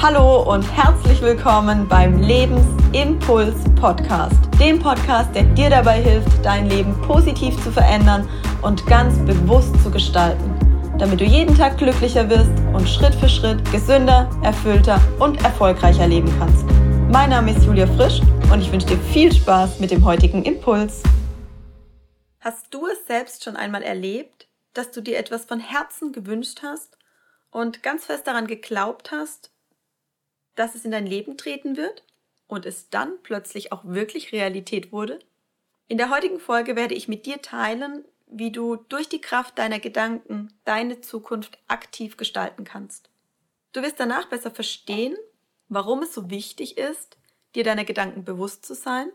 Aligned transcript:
Hallo 0.00 0.44
und 0.48 0.62
herzlich 0.62 1.20
willkommen 1.22 1.88
beim 1.88 2.22
Lebensimpuls 2.22 3.56
Podcast, 3.74 4.36
dem 4.60 4.78
Podcast, 4.78 5.34
der 5.34 5.42
dir 5.42 5.70
dabei 5.70 6.00
hilft, 6.00 6.44
dein 6.44 6.70
Leben 6.70 6.94
positiv 7.02 7.60
zu 7.64 7.72
verändern 7.72 8.28
und 8.62 8.86
ganz 8.86 9.18
bewusst 9.26 9.74
zu 9.82 9.90
gestalten, 9.90 10.54
damit 11.00 11.20
du 11.20 11.24
jeden 11.24 11.52
Tag 11.56 11.78
glücklicher 11.78 12.30
wirst 12.30 12.52
und 12.72 12.88
Schritt 12.88 13.12
für 13.16 13.28
Schritt 13.28 13.58
gesünder, 13.72 14.30
erfüllter 14.44 15.00
und 15.18 15.42
erfolgreicher 15.42 16.06
leben 16.06 16.32
kannst. 16.38 16.64
Mein 17.10 17.30
Name 17.30 17.50
ist 17.50 17.64
Julia 17.64 17.88
Frisch 17.88 18.20
und 18.52 18.60
ich 18.60 18.70
wünsche 18.70 18.86
dir 18.86 18.98
viel 18.98 19.32
Spaß 19.32 19.80
mit 19.80 19.90
dem 19.90 20.04
heutigen 20.04 20.44
Impuls. 20.44 21.02
Hast 22.38 22.72
du 22.72 22.86
es 22.86 23.04
selbst 23.08 23.42
schon 23.42 23.56
einmal 23.56 23.82
erlebt, 23.82 24.46
dass 24.74 24.92
du 24.92 25.00
dir 25.00 25.18
etwas 25.18 25.44
von 25.44 25.58
Herzen 25.58 26.12
gewünscht 26.12 26.60
hast 26.62 26.96
und 27.50 27.82
ganz 27.82 28.04
fest 28.04 28.28
daran 28.28 28.46
geglaubt 28.46 29.10
hast, 29.10 29.50
dass 30.58 30.74
es 30.74 30.84
in 30.84 30.90
dein 30.90 31.06
Leben 31.06 31.36
treten 31.36 31.76
wird 31.76 32.04
und 32.46 32.66
es 32.66 32.90
dann 32.90 33.22
plötzlich 33.22 33.72
auch 33.72 33.84
wirklich 33.84 34.32
Realität 34.32 34.92
wurde? 34.92 35.18
In 35.86 35.98
der 35.98 36.10
heutigen 36.10 36.40
Folge 36.40 36.76
werde 36.76 36.94
ich 36.94 37.08
mit 37.08 37.26
dir 37.26 37.40
teilen, 37.40 38.04
wie 38.26 38.50
du 38.50 38.76
durch 38.76 39.08
die 39.08 39.20
Kraft 39.20 39.58
deiner 39.58 39.78
Gedanken 39.78 40.52
deine 40.64 41.00
Zukunft 41.00 41.58
aktiv 41.66 42.16
gestalten 42.16 42.64
kannst. 42.64 43.08
Du 43.72 43.82
wirst 43.82 44.00
danach 44.00 44.28
besser 44.28 44.50
verstehen, 44.50 45.16
warum 45.68 46.02
es 46.02 46.14
so 46.14 46.30
wichtig 46.30 46.76
ist, 46.76 47.16
dir 47.54 47.64
deiner 47.64 47.84
Gedanken 47.84 48.24
bewusst 48.24 48.66
zu 48.66 48.74
sein. 48.74 49.10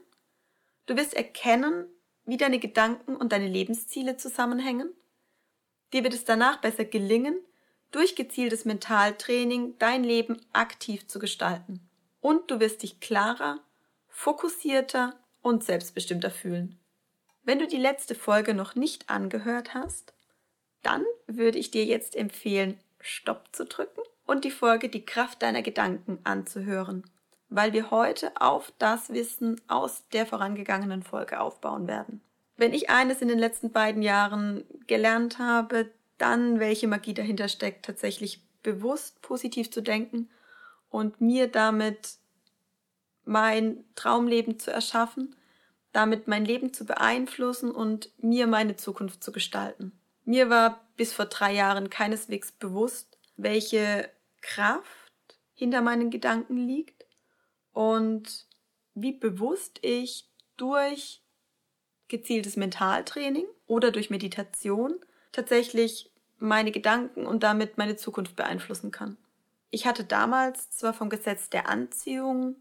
Du 0.86 0.96
wirst 0.96 1.14
erkennen, 1.14 1.86
wie 2.26 2.38
deine 2.38 2.60
Gedanken 2.60 3.16
und 3.16 3.32
deine 3.32 3.48
Lebensziele 3.48 4.18
zusammenhängen. 4.18 4.92
Dir 5.92 6.04
wird 6.04 6.14
es 6.14 6.26
danach 6.26 6.62
besser 6.62 6.86
gelingen, 6.86 7.40
durch 7.94 8.16
gezieltes 8.16 8.66
Mentaltraining 8.66 9.76
dein 9.80 10.04
Leben 10.04 10.42
aktiv 10.52 11.08
zu 11.08 11.20
gestalten. 11.20 11.80
Und 12.20 12.52
du 12.52 12.60
wirst 12.60 12.84
dich 12.84 13.00
klarer, 13.00 13.60
fokussierter 14.08 15.16
und 15.42 15.64
selbstbestimmter 15.64 16.32
fühlen. 16.32 16.80
Wenn 17.44 17.60
du 17.60 17.68
die 17.68 17.78
letzte 17.78 18.16
Folge 18.16 18.54
noch 18.54 18.76
nicht 18.76 19.10
angehört 19.10 19.74
hast, 19.74 20.14
dann 20.82 21.04
würde 21.28 21.60
ich 21.60 21.72
dir 21.72 21.86
jetzt 21.86 22.16
empfehlen, 22.16 22.80
Stopp 23.00 23.50
zu 23.52 23.66
drücken 23.66 24.02
und 24.26 24.44
die 24.44 24.52
Folge 24.52 24.90
Die 24.90 25.06
Kraft 25.06 25.42
deiner 25.42 25.62
Gedanken 25.62 26.20
anzuhören, 26.24 27.04
weil 27.50 27.74
wir 27.74 27.92
heute 27.92 28.32
auf 28.40 28.74
das 28.80 29.10
Wissen 29.14 29.62
aus 29.68 30.08
der 30.14 30.26
vorangegangenen 30.26 31.04
Folge 31.04 31.40
aufbauen 31.40 31.88
werden. 31.88 32.22
Wenn 32.56 32.74
ich 32.74 32.90
eines 32.90 33.22
in 33.22 33.28
den 33.28 33.40
letzten 33.40 33.72
beiden 33.72 34.02
Jahren 34.02 34.64
gelernt 34.88 35.38
habe, 35.38 35.92
dann 36.18 36.60
welche 36.60 36.88
Magie 36.88 37.14
dahinter 37.14 37.48
steckt, 37.48 37.86
tatsächlich 37.86 38.42
bewusst 38.62 39.22
positiv 39.22 39.72
zu 39.72 39.82
denken 39.82 40.30
und 40.90 41.22
mir 41.22 41.48
damit 41.48 42.18
mein 43.26 43.84
Traumleben 43.96 44.60
zu 44.60 44.72
erschaffen, 44.72 45.36
damit 45.92 46.28
mein 46.28 46.46
Leben 46.46 46.74
zu 46.74 46.86
beeinflussen 46.86 47.72
und 47.72 48.12
mir 48.18 48.48
meine 48.48 48.76
Zukunft 48.76 49.24
zu 49.24 49.32
gestalten. 49.32 49.92
Mir 50.26 50.50
war 50.50 50.88
bis 50.96 51.14
vor 51.14 51.26
drei 51.26 51.54
Jahren 51.54 51.90
keineswegs 51.90 52.52
bewusst, 52.52 53.18
welche 53.36 54.10
Kraft 54.42 55.04
hinter 55.54 55.82
meinen 55.82 56.10
Gedanken 56.10 56.58
liegt 56.58 57.06
und 57.72 58.46
wie 58.94 59.14
bewusst 59.14 59.80
ich 59.82 60.28
durch 60.58 61.22
gezieltes 62.08 62.56
Mentaltraining 62.56 63.46
oder 63.66 63.92
durch 63.92 64.10
Meditation 64.10 65.00
tatsächlich 65.34 66.10
meine 66.40 66.72
Gedanken 66.72 67.26
und 67.26 67.44
damit 67.44 67.78
meine 67.78 67.98
Zukunft 67.98 68.38
beeinflussen 68.38 68.92
kann. 68.92 69.18
Ich 69.70 69.86
hatte 69.86 70.04
damals 70.04 70.70
zwar 70.72 70.94
vom 70.94 71.10
Gesetz 71.10 71.50
der 71.50 71.68
Anziehung 71.68 72.56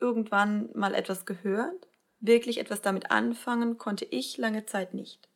irgendwann 0.00 0.70
mal 0.74 0.94
etwas 0.94 1.26
gehört, 1.26 1.88
wirklich 2.20 2.58
etwas 2.58 2.80
damit 2.80 3.10
anfangen 3.10 3.76
konnte 3.76 4.04
ich 4.06 4.38
lange 4.38 4.64
Zeit 4.64 4.94
nicht. 4.94 5.28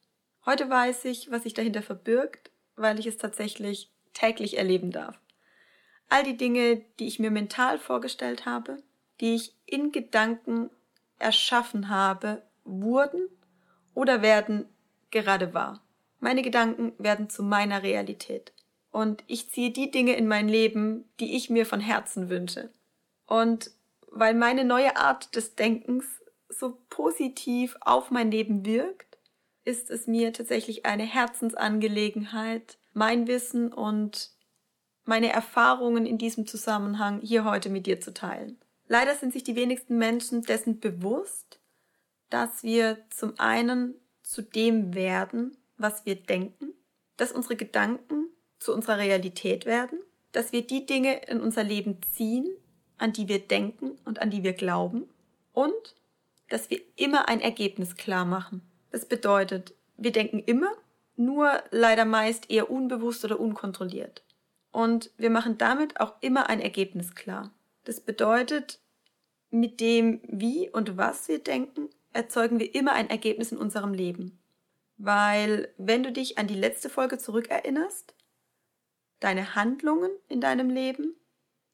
Heute 0.47 0.70
weiß 0.70 1.04
ich, 1.06 1.30
was 1.30 1.42
sich 1.42 1.54
dahinter 1.54 1.82
verbirgt, 1.82 2.50
weil 2.76 2.98
ich 2.98 3.06
es 3.06 3.19
tatsächlich 3.19 3.91
täglich 4.14 4.56
erleben 4.56 4.91
darf. 4.91 5.20
All 6.08 6.22
die 6.22 6.36
Dinge, 6.36 6.82
die 6.98 7.06
ich 7.06 7.19
mir 7.19 7.30
mental 7.30 7.78
vorgestellt 7.78 8.47
habe, 8.47 8.82
die 9.20 9.34
ich 9.34 9.54
in 9.66 9.92
Gedanken 9.92 10.70
erschaffen 11.19 11.88
habe, 11.88 12.42
wurden 12.64 13.28
oder 13.94 14.22
werden 14.22 14.69
gerade 15.10 15.53
wahr. 15.53 15.82
Meine 16.20 16.42
Gedanken 16.42 16.92
werden 16.98 17.30
zu 17.30 17.42
meiner 17.42 17.82
Realität. 17.82 18.52
Und 18.90 19.22
ich 19.26 19.50
ziehe 19.50 19.70
die 19.70 19.90
Dinge 19.90 20.16
in 20.16 20.26
mein 20.26 20.48
Leben, 20.48 21.08
die 21.20 21.36
ich 21.36 21.50
mir 21.50 21.66
von 21.66 21.80
Herzen 21.80 22.28
wünsche. 22.28 22.70
Und 23.26 23.70
weil 24.10 24.34
meine 24.34 24.64
neue 24.64 24.96
Art 24.96 25.36
des 25.36 25.54
Denkens 25.54 26.04
so 26.48 26.78
positiv 26.88 27.76
auf 27.80 28.10
mein 28.10 28.30
Leben 28.30 28.64
wirkt, 28.64 29.18
ist 29.64 29.90
es 29.90 30.06
mir 30.06 30.32
tatsächlich 30.32 30.86
eine 30.86 31.02
Herzensangelegenheit, 31.02 32.78
mein 32.94 33.26
Wissen 33.26 33.72
und 33.72 34.30
meine 35.04 35.30
Erfahrungen 35.30 36.06
in 36.06 36.18
diesem 36.18 36.46
Zusammenhang 36.46 37.20
hier 37.20 37.44
heute 37.44 37.68
mit 37.68 37.86
dir 37.86 38.00
zu 38.00 38.12
teilen. 38.12 38.58
Leider 38.88 39.14
sind 39.14 39.34
sich 39.34 39.44
die 39.44 39.56
wenigsten 39.56 39.98
Menschen 39.98 40.42
dessen 40.42 40.80
bewusst, 40.80 41.60
dass 42.30 42.62
wir 42.62 42.98
zum 43.10 43.38
einen 43.38 43.94
zu 44.22 44.42
dem 44.42 44.94
werden, 44.94 45.56
was 45.78 46.05
wir 46.06 46.16
denken, 46.16 46.75
dass 47.16 47.33
unsere 47.33 47.56
Gedanken 47.56 48.28
zu 48.59 48.75
unserer 48.75 48.99
Realität 48.99 49.66
werden, 49.66 50.00
dass 50.33 50.53
wir 50.53 50.66
die 50.66 50.87
Dinge 50.87 51.22
in 51.27 51.41
unser 51.41 51.65
Leben 51.65 52.00
ziehen, 52.03 52.47
an 52.99 53.12
die 53.12 53.28
wir 53.28 53.39
denken 53.39 53.99
und 54.05 54.21
an 54.21 54.31
die 54.31 54.43
wir 54.43 54.53
glauben 54.53 55.09
und 55.53 55.97
dass 56.49 56.71
wir 56.71 56.81
immer 56.97 57.28
ein 57.28 57.41
Ergebnis 57.41 57.97
klar 57.97 58.25
machen. 58.25 58.62
Das 58.91 59.06
bedeutet, 59.06 59.75
wir 59.97 60.12
denken 60.12 60.41
immer, 60.41 60.71
nur 61.16 61.62
leider 61.71 62.05
meist 62.05 62.50
eher 62.50 62.71
unbewusst 62.71 63.25
oder 63.25 63.41
unkontrolliert. 63.41 64.22
Und 64.71 65.10
wir 65.16 65.31
machen 65.31 65.59
damit 65.59 66.00
auch 66.00 66.15
immer 66.21 66.49
ein 66.49 66.60
Ergebnis 66.60 67.15
klar. 67.15 67.53
Das 67.84 68.00
bedeutet, 68.00 68.81
mit 69.50 69.81
dem, 69.81 70.21
wie 70.25 70.69
und 70.71 70.97
was 70.97 71.28
wir 71.28 71.39
denken, 71.39 71.89
erzeugen 72.12 72.59
wir 72.60 72.75
immer 72.75 72.93
ein 72.93 73.10
Ergebnis 73.10 73.53
in 73.53 73.59
unserem 73.59 73.95
Leben. 73.95 74.38
Weil 74.98 75.72
wenn 75.78 76.03
du 76.03 76.12
dich 76.12 76.38
an 76.38 76.48
die 76.48 76.54
letzte 76.54 76.91
Folge 76.91 77.19
zurückerinnerst, 77.19 78.14
deine 79.20 79.54
Handlungen 79.54 80.10
in 80.28 80.41
deinem 80.41 80.70
Leben 80.70 81.14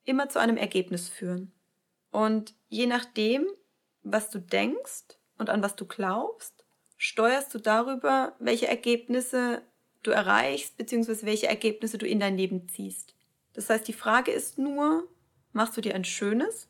immer 0.04 0.28
zu 0.28 0.38
einem 0.38 0.56
Ergebnis 0.56 1.08
führen. 1.08 1.52
Und 2.10 2.54
je 2.68 2.86
nachdem, 2.86 3.46
was 4.02 4.30
du 4.30 4.38
denkst 4.38 5.18
und 5.38 5.50
an 5.50 5.62
was 5.62 5.74
du 5.76 5.86
glaubst, 5.86 6.64
steuerst 6.96 7.52
du 7.54 7.58
darüber, 7.58 8.36
welche 8.38 8.68
Ergebnisse 8.68 9.62
du 10.02 10.10
erreichst, 10.10 10.76
beziehungsweise 10.76 11.26
welche 11.26 11.48
Ergebnisse 11.48 11.98
du 11.98 12.06
in 12.06 12.20
dein 12.20 12.36
Leben 12.36 12.68
ziehst. 12.68 13.14
Das 13.54 13.70
heißt, 13.70 13.88
die 13.88 13.94
Frage 13.94 14.32
ist 14.32 14.58
nur, 14.58 15.08
machst 15.52 15.76
du 15.76 15.80
dir 15.80 15.94
ein 15.94 16.04
schönes 16.04 16.68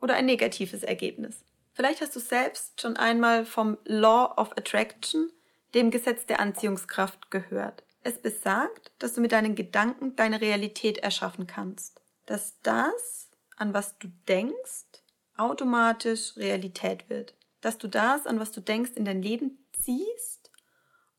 oder 0.00 0.14
ein 0.14 0.26
negatives 0.26 0.82
Ergebnis? 0.82 1.44
Vielleicht 1.72 2.00
hast 2.00 2.14
du 2.14 2.20
selbst 2.20 2.80
schon 2.80 2.96
einmal 2.96 3.44
vom 3.44 3.78
Law 3.84 4.34
of 4.36 4.52
Attraction 4.56 5.30
dem 5.74 5.90
Gesetz 5.90 6.26
der 6.26 6.40
Anziehungskraft 6.40 7.30
gehört. 7.30 7.84
Es 8.02 8.18
besagt, 8.18 8.92
dass 8.98 9.14
du 9.14 9.20
mit 9.20 9.32
deinen 9.32 9.54
Gedanken 9.54 10.16
deine 10.16 10.40
Realität 10.40 10.98
erschaffen 10.98 11.46
kannst. 11.46 12.00
Dass 12.24 12.60
das, 12.62 13.28
an 13.56 13.74
was 13.74 13.98
du 13.98 14.08
denkst, 14.28 15.02
automatisch 15.36 16.36
Realität 16.36 17.08
wird. 17.10 17.34
Dass 17.60 17.78
du 17.78 17.88
das, 17.88 18.26
an 18.26 18.38
was 18.38 18.52
du 18.52 18.60
denkst, 18.60 18.92
in 18.94 19.04
dein 19.04 19.22
Leben 19.22 19.66
ziehst 19.72 20.36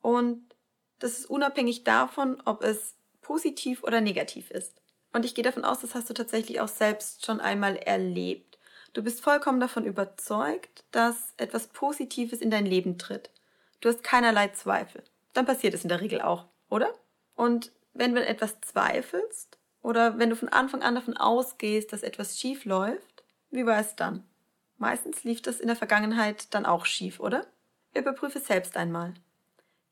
und 0.08 0.56
das 1.00 1.20
ist 1.20 1.30
unabhängig 1.30 1.84
davon, 1.84 2.42
ob 2.46 2.64
es 2.64 2.96
positiv 3.22 3.84
oder 3.84 4.00
negativ 4.00 4.52
ist. 4.52 4.82
Und 5.12 5.26
ich 5.26 5.36
gehe 5.36 5.44
davon 5.44 5.66
aus, 5.66 5.82
das 5.82 5.96
hast 5.96 6.10
du 6.10 6.14
tatsächlich 6.14 6.62
auch 6.62 6.70
selbst 6.70 7.26
schon 7.26 7.42
einmal 7.42 7.76
erlebt. 7.76 8.58
Du 8.94 9.04
bist 9.04 9.22
vollkommen 9.22 9.60
davon 9.60 9.84
überzeugt, 9.84 10.86
dass 10.92 11.34
etwas 11.36 11.68
Positives 11.68 12.40
in 12.40 12.50
dein 12.50 12.66
Leben 12.66 12.98
tritt. 12.98 13.32
Du 13.82 13.90
hast 13.90 14.04
keinerlei 14.04 14.50
Zweifel. 14.50 15.04
Dann 15.34 15.46
passiert 15.46 15.74
es 15.74 15.84
in 15.84 15.90
der 15.90 16.02
Regel 16.02 16.22
auch, 16.22 16.46
oder? 16.70 16.94
Und 17.36 17.72
wenn 17.94 18.16
du 18.16 18.26
etwas 18.26 18.60
zweifelst 18.62 19.58
oder 19.82 20.18
wenn 20.18 20.30
du 20.30 20.36
von 20.36 20.50
Anfang 20.50 20.82
an 20.82 20.96
davon 20.96 21.18
ausgehst, 21.18 21.94
dass 21.94 22.04
etwas 22.04 22.40
schief 22.40 22.66
läuft, 22.66 23.24
wie 23.52 23.66
war 23.66 23.80
es 23.80 23.96
dann? 23.96 24.24
Meistens 24.78 25.24
lief 25.24 25.42
das 25.42 25.60
in 25.60 25.68
der 25.68 25.76
Vergangenheit 25.76 26.54
dann 26.54 26.66
auch 26.66 26.86
schief, 26.86 27.20
oder? 27.20 27.46
Überprüfe 27.94 28.40
selbst 28.40 28.78
einmal. 28.78 29.14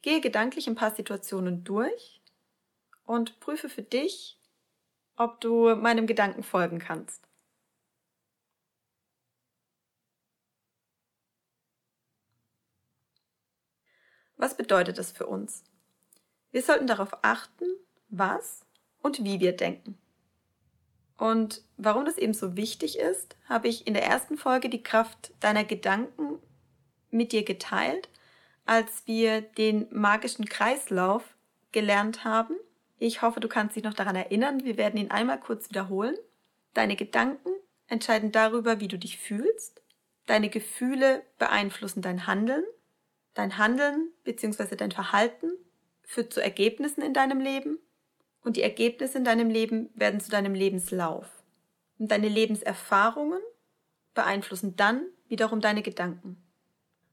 Gehe 0.02 0.22
gedanklich 0.22 0.68
ein 0.68 0.76
paar 0.76 0.94
Situationen 0.94 1.64
durch 1.64 2.22
und 3.06 3.40
prüfe 3.40 3.70
für 3.70 3.82
dich, 3.82 4.38
ob 5.16 5.42
du 5.42 5.76
meinem 5.76 6.06
Gedanken 6.08 6.44
folgen 6.44 6.80
kannst. 6.80 7.25
Was 14.46 14.58
bedeutet 14.58 15.00
das 15.00 15.12
für 15.12 15.26
uns? 15.26 15.64
Wir 16.52 16.62
sollten 16.62 16.86
darauf 16.86 17.18
achten, 17.24 17.66
was 18.10 18.64
und 19.02 19.24
wie 19.24 19.40
wir 19.40 19.54
denken. 19.58 19.98
Und 21.18 21.64
warum 21.78 22.06
das 22.06 22.20
eben 22.20 22.36
so 22.36 22.56
wichtig 22.56 23.00
ist, 23.00 23.36
habe 23.50 23.70
ich 23.70 23.88
in 23.88 23.96
der 23.96 24.06
ersten 24.06 24.38
Folge 24.38 24.70
die 24.70 24.84
Kraft 24.84 25.34
deiner 25.40 25.64
Gedanken 25.64 26.38
mit 27.10 27.32
dir 27.32 27.44
geteilt, 27.44 28.08
als 28.68 29.08
wir 29.08 29.42
den 29.42 29.88
magischen 29.90 30.46
Kreislauf 30.46 31.24
gelernt 31.72 32.24
haben. 32.24 32.54
Ich 33.00 33.24
hoffe, 33.24 33.40
du 33.40 33.48
kannst 33.48 33.76
dich 33.76 33.84
noch 33.84 33.96
daran 33.96 34.16
erinnern. 34.16 34.64
Wir 34.64 34.78
werden 34.78 35.00
ihn 35.00 35.10
einmal 35.10 35.40
kurz 35.40 35.72
wiederholen. 35.72 36.16
Deine 36.76 36.96
Gedanken 36.96 37.50
entscheiden 37.88 38.32
darüber, 38.32 38.80
wie 38.80 38.90
du 38.90 39.00
dich 39.00 39.18
fühlst. 39.18 39.82
Deine 40.28 40.50
Gefühle 40.50 41.24
beeinflussen 41.40 42.04
dein 42.04 42.28
Handeln. 42.28 42.64
Dein 43.36 43.58
Handeln 43.58 44.12
bzw. 44.24 44.76
dein 44.76 44.92
Verhalten 44.92 45.52
führt 46.04 46.34
zu 46.34 46.42
Ergebnissen 46.42 47.02
in 47.02 47.14
deinem 47.14 47.40
Leben. 47.40 47.78
Und 48.42 48.58
die 48.58 48.64
Ergebnisse 48.64 49.18
in 49.18 49.24
deinem 49.24 49.50
Leben 49.50 49.90
werden 49.94 50.20
zu 50.20 50.30
deinem 50.30 50.54
Lebenslauf. 50.54 51.28
Und 52.00 52.12
deine 52.12 52.30
Lebenserfahrungen 52.30 53.42
beeinflussen 54.14 54.76
dann 54.76 55.06
wiederum 55.28 55.62
deine 55.62 55.82
Gedanken. 55.82 56.42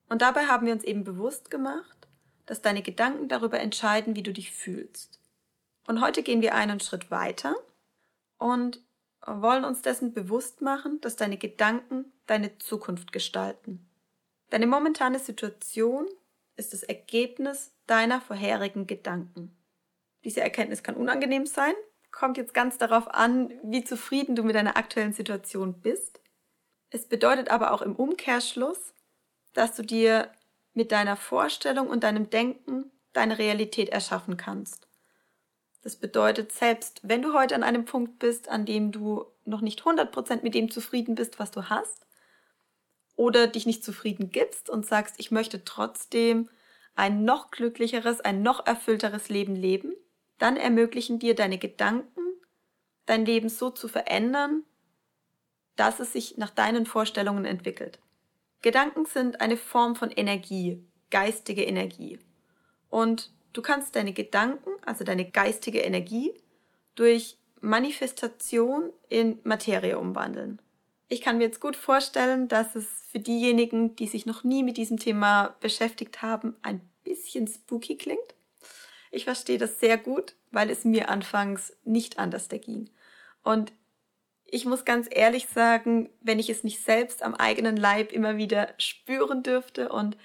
Und 0.09 0.23
dabei 0.23 0.47
haben 0.47 0.67
wir 0.67 0.73
uns 0.73 0.85
eben 0.85 1.05
bewusst 1.05 1.51
gemacht, 1.51 2.09
dass 2.47 2.63
deine 2.63 2.83
Gedanken 2.83 3.29
darüber 3.29 3.61
entscheiden, 3.61 4.15
wie 4.15 4.23
du 4.23 4.33
dich 4.33 4.53
fühlst. 4.53 5.21
Und 5.87 6.01
heute 6.01 6.23
gehen 6.23 6.43
wir 6.43 6.55
einen 6.55 6.81
Schritt 6.81 7.11
weiter 7.11 7.55
und 8.39 8.81
wollen 9.27 9.65
uns 9.65 9.83
dessen 9.83 10.13
bewusst 10.13 10.61
machen, 10.61 11.01
dass 11.01 11.17
deine 11.17 11.39
Gedanken 11.39 12.13
deine 12.27 12.59
Zukunft 12.59 13.13
gestalten. 13.13 13.89
Deine 14.53 14.67
momentane 14.67 15.19
Situation 15.19 16.07
ist 16.57 16.75
das 16.75 16.83
Ergebnis 16.83 17.73
deiner 17.87 18.21
vorherigen 18.21 18.87
Gedanken. 18.87 19.57
Diese 20.25 20.43
Erkenntnis 20.43 20.83
kann 20.83 20.95
unangenehm 20.95 21.47
sein, 21.47 21.73
kommt 22.11 22.37
jetzt 22.37 22.53
ganz 22.53 22.77
darauf 22.77 23.09
an, 23.09 23.51
wie 23.63 23.83
zufrieden 23.83 24.37
du 24.37 24.43
mit 24.43 24.55
deiner 24.55 24.77
aktuellen 24.77 25.15
Situation 25.15 25.81
bist. 25.81 26.21
Es 26.91 27.09
bedeutet 27.09 27.49
aber 27.49 27.73
auch 27.73 27.81
im 27.81 27.97
Umkehrschluss, 27.97 28.93
dass 29.55 29.75
du 29.75 29.83
dir 29.83 30.31
mit 30.75 30.93
deiner 30.93 31.17
Vorstellung 31.17 31.89
und 31.89 32.05
deinem 32.05 32.29
Denken 32.29 32.93
deine 33.15 33.39
Realität 33.39 33.89
erschaffen 33.89 34.37
kannst. 34.37 34.87
Das 35.81 35.97
bedeutet, 35.97 36.53
selbst 36.53 37.01
wenn 37.03 37.23
du 37.23 37.33
heute 37.33 37.55
an 37.55 37.63
einem 37.63 37.87
Punkt 37.87 38.19
bist, 38.19 38.51
an 38.51 38.67
dem 38.67 38.93
du 38.93 39.25
noch 39.47 39.63
nicht 39.63 39.81
100% 39.81 40.43
mit 40.43 40.55
dem 40.55 40.71
zufrieden 40.71 41.15
bist, 41.15 41.39
was 41.39 41.51
du 41.53 41.71
hast, 41.71 42.05
oder 43.17 43.47
dich 43.47 43.67
nicht 43.67 43.85
zufrieden 43.85 44.31
gibst 44.31 44.71
und 44.71 44.87
sagst, 44.87 45.17
ich 45.19 45.31
möchte 45.31 45.65
trotzdem 45.65 46.49
ein 46.95 47.25
noch 47.25 47.51
glücklicheres, 47.51 48.21
ein 48.21 48.43
noch 48.43 48.67
erfüllteres 48.67 49.29
Leben 49.29 49.57
leben, 49.57 49.95
dann 50.39 50.57
ermöglichen 50.57 51.19
dir 51.19 51.35
deine 51.35 51.59
Gedanken, 51.59 52.21
dein 53.07 53.25
Leben 53.25 53.49
so 53.49 53.71
zu 53.71 53.89
verändern, 53.89 54.65
dass 55.77 56.01
es 56.01 56.13
sich 56.13 56.37
nach 56.37 56.51
deinen 56.51 56.87
Vorstellungen 56.87 57.45
entwickelt. 57.45 57.99
Gedanken 58.61 59.07
sind 59.07 59.41
eine 59.41 59.57
Form 59.57 59.97
von 59.97 60.11
Energie, 60.11 60.85
geistige 61.11 61.65
Energie. 61.65 62.19
Und 62.91 63.33
du 63.53 63.63
kannst 63.63 63.97
deine 63.97 64.13
Gedanken, 64.13 64.71
also 64.85 65.05
deine 65.05 65.31
geistige 65.31 65.81
Energie, 65.81 66.33
durch 66.95 67.39
Manifestation 67.61 68.93
in 69.09 69.39
Materie 69.45 69.99
umwandeln. 69.99 70.61
Ich 71.13 71.21
kann 71.21 71.37
mir 71.37 71.45
jetzt 71.45 71.61
gut 71.61 71.77
vorstellen, 71.77 72.49
dass 72.49 72.75
es 72.75 72.87
für 73.11 73.19
diejenigen, 73.21 73.95
die 73.97 74.07
sich 74.07 74.25
noch 74.25 74.45
nie 74.45 74.63
mit 74.63 74.79
diesem 74.79 74.99
Thema 74.99 75.55
beschäftigt 75.61 76.23
haben, 76.23 76.57
ein 76.63 76.81
bisschen 77.05 77.47
spooky 77.47 77.99
klingt. 77.99 78.35
Ich 79.11 79.25
verstehe 79.25 79.59
das 79.59 79.79
sehr 79.79 79.99
gut, 79.99 80.35
weil 80.53 80.71
es 80.71 80.87
mir 80.87 81.11
anfangs 81.11 81.77
nicht 81.85 82.19
anders 82.19 82.49
ging. 82.49 82.89
Und 83.43 83.75
ich 84.47 84.65
muss 84.65 84.87
ganz 84.87 85.07
ehrlich 85.11 85.49
sagen, 85.49 86.09
wenn 86.23 86.39
ich 86.39 86.49
es 86.49 86.65
nicht 86.65 86.83
selbst 86.83 87.23
am 87.23 87.35
eigenen 87.35 87.77
Leib 87.77 88.11
immer 88.11 88.39
wieder 88.39 88.73
spüren 88.79 89.43
dürfte 89.43 89.91
und 89.91 90.17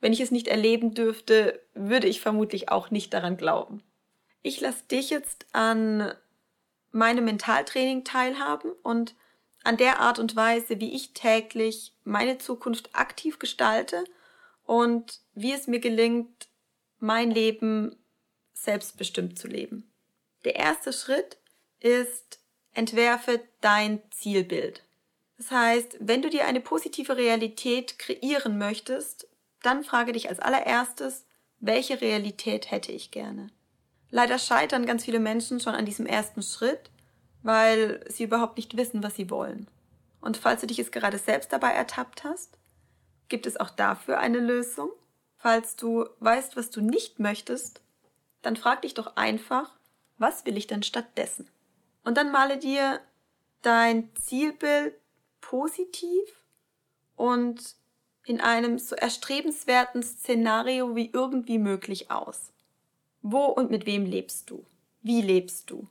wenn 0.00 0.14
ich 0.14 0.20
es 0.20 0.30
nicht 0.30 0.48
erleben 0.48 0.94
dürfte, 0.94 1.60
würde 1.74 2.06
ich 2.06 2.22
vermutlich 2.22 2.70
auch 2.70 2.90
nicht 2.90 3.12
daran 3.12 3.36
glauben. 3.36 3.82
Ich 4.40 4.58
lasse 4.62 4.84
dich 4.90 5.10
jetzt 5.10 5.44
an 5.52 6.14
meinem 6.92 7.26
Mentaltraining 7.26 8.04
teilhaben 8.04 8.72
und 8.82 9.14
an 9.62 9.76
der 9.76 10.00
Art 10.00 10.18
und 10.18 10.36
Weise, 10.36 10.80
wie 10.80 10.94
ich 10.94 11.12
täglich 11.12 11.92
meine 12.04 12.38
Zukunft 12.38 12.94
aktiv 12.94 13.38
gestalte 13.38 14.04
und 14.64 15.20
wie 15.34 15.52
es 15.52 15.66
mir 15.66 15.80
gelingt, 15.80 16.48
mein 16.98 17.30
Leben 17.30 17.96
selbstbestimmt 18.52 19.38
zu 19.38 19.48
leben. 19.48 19.90
Der 20.44 20.56
erste 20.56 20.92
Schritt 20.92 21.38
ist, 21.80 22.40
entwerfe 22.72 23.40
dein 23.60 24.00
Zielbild. 24.10 24.84
Das 25.36 25.50
heißt, 25.50 25.96
wenn 26.00 26.22
du 26.22 26.30
dir 26.30 26.46
eine 26.46 26.60
positive 26.60 27.16
Realität 27.16 27.98
kreieren 27.98 28.58
möchtest, 28.58 29.26
dann 29.62 29.84
frage 29.84 30.12
dich 30.12 30.28
als 30.28 30.38
allererstes, 30.38 31.24
welche 31.58 32.00
Realität 32.00 32.70
hätte 32.70 32.92
ich 32.92 33.10
gerne? 33.10 33.50
Leider 34.10 34.38
scheitern 34.38 34.86
ganz 34.86 35.04
viele 35.04 35.20
Menschen 35.20 35.60
schon 35.60 35.74
an 35.74 35.84
diesem 35.86 36.06
ersten 36.06 36.42
Schritt, 36.42 36.90
weil 37.42 38.04
sie 38.08 38.24
überhaupt 38.24 38.56
nicht 38.56 38.76
wissen, 38.76 39.02
was 39.02 39.16
sie 39.16 39.30
wollen. 39.30 39.68
Und 40.20 40.36
falls 40.36 40.60
du 40.60 40.66
dich 40.66 40.76
jetzt 40.76 40.92
gerade 40.92 41.18
selbst 41.18 41.52
dabei 41.52 41.70
ertappt 41.70 42.24
hast, 42.24 42.58
gibt 43.28 43.46
es 43.46 43.58
auch 43.58 43.70
dafür 43.70 44.18
eine 44.18 44.38
Lösung. 44.38 44.90
Falls 45.36 45.76
du 45.76 46.06
weißt, 46.20 46.56
was 46.56 46.70
du 46.70 46.82
nicht 46.82 47.18
möchtest, 47.18 47.80
dann 48.42 48.56
frag 48.56 48.82
dich 48.82 48.94
doch 48.94 49.16
einfach, 49.16 49.78
was 50.18 50.44
will 50.44 50.56
ich 50.56 50.66
denn 50.66 50.82
stattdessen? 50.82 51.48
Und 52.04 52.16
dann 52.16 52.30
male 52.30 52.58
dir 52.58 53.00
dein 53.62 54.14
Zielbild 54.16 54.94
positiv 55.40 56.44
und 57.16 57.74
in 58.24 58.40
einem 58.40 58.78
so 58.78 58.94
erstrebenswerten 58.94 60.02
Szenario 60.02 60.94
wie 60.94 61.10
irgendwie 61.12 61.58
möglich 61.58 62.10
aus. 62.10 62.52
Wo 63.22 63.46
und 63.46 63.70
mit 63.70 63.86
wem 63.86 64.04
lebst 64.04 64.50
du? 64.50 64.64
Wie 65.02 65.22
lebst 65.22 65.70
du? 65.70 65.88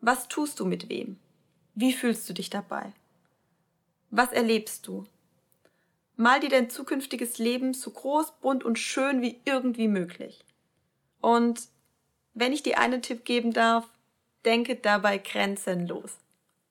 Was 0.00 0.28
tust 0.28 0.60
du 0.60 0.66
mit 0.66 0.88
wem? 0.88 1.18
Wie 1.74 1.92
fühlst 1.92 2.28
du 2.28 2.32
dich 2.32 2.50
dabei? 2.50 2.92
Was 4.10 4.32
erlebst 4.32 4.86
du? 4.86 5.06
Mal 6.16 6.40
dir 6.40 6.48
dein 6.48 6.70
zukünftiges 6.70 7.38
Leben 7.38 7.74
so 7.74 7.90
groß, 7.90 8.32
bunt 8.40 8.64
und 8.64 8.78
schön 8.78 9.20
wie 9.20 9.40
irgendwie 9.44 9.88
möglich. 9.88 10.44
Und 11.20 11.68
wenn 12.32 12.52
ich 12.52 12.62
dir 12.62 12.78
einen 12.78 13.02
Tipp 13.02 13.24
geben 13.24 13.52
darf, 13.52 13.86
denke 14.44 14.76
dabei 14.76 15.18
grenzenlos. 15.18 16.18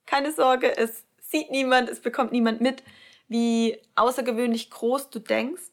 Keine 0.06 0.32
Sorge, 0.32 0.76
es 0.78 1.04
sieht 1.20 1.52
niemand, 1.52 1.90
es 1.90 2.00
bekommt 2.00 2.32
niemand 2.32 2.62
mit, 2.62 2.84
wie 3.28 3.78
außergewöhnlich 3.96 4.70
groß 4.70 5.10
du 5.10 5.20
denkst 5.20 5.72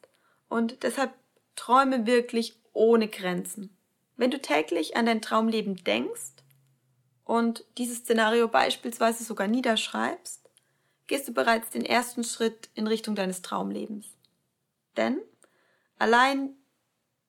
und 0.49 0.83
deshalb 0.83 1.13
träume 1.57 2.07
wirklich 2.07 2.57
ohne 2.73 3.09
Grenzen. 3.09 3.77
Wenn 4.17 4.31
du 4.31 4.41
täglich 4.41 4.97
an 4.97 5.07
dein 5.07 5.23
Traumleben 5.23 5.77
denkst, 5.85 6.42
und 7.25 7.65
dieses 7.79 7.99
Szenario 7.99 8.49
beispielsweise 8.49 9.25
sogar 9.25 9.47
niederschreibst, 9.47 10.49
gehst 11.07 11.29
du 11.29 11.33
bereits 11.33 11.71
den 11.71 11.85
ersten 11.85 12.25
Schritt 12.25 12.71
in 12.75 12.87
Richtung 12.87 13.15
deines 13.15 13.43
Traumlebens. 13.43 14.07
Denn 14.97 15.21
allein 15.99 16.57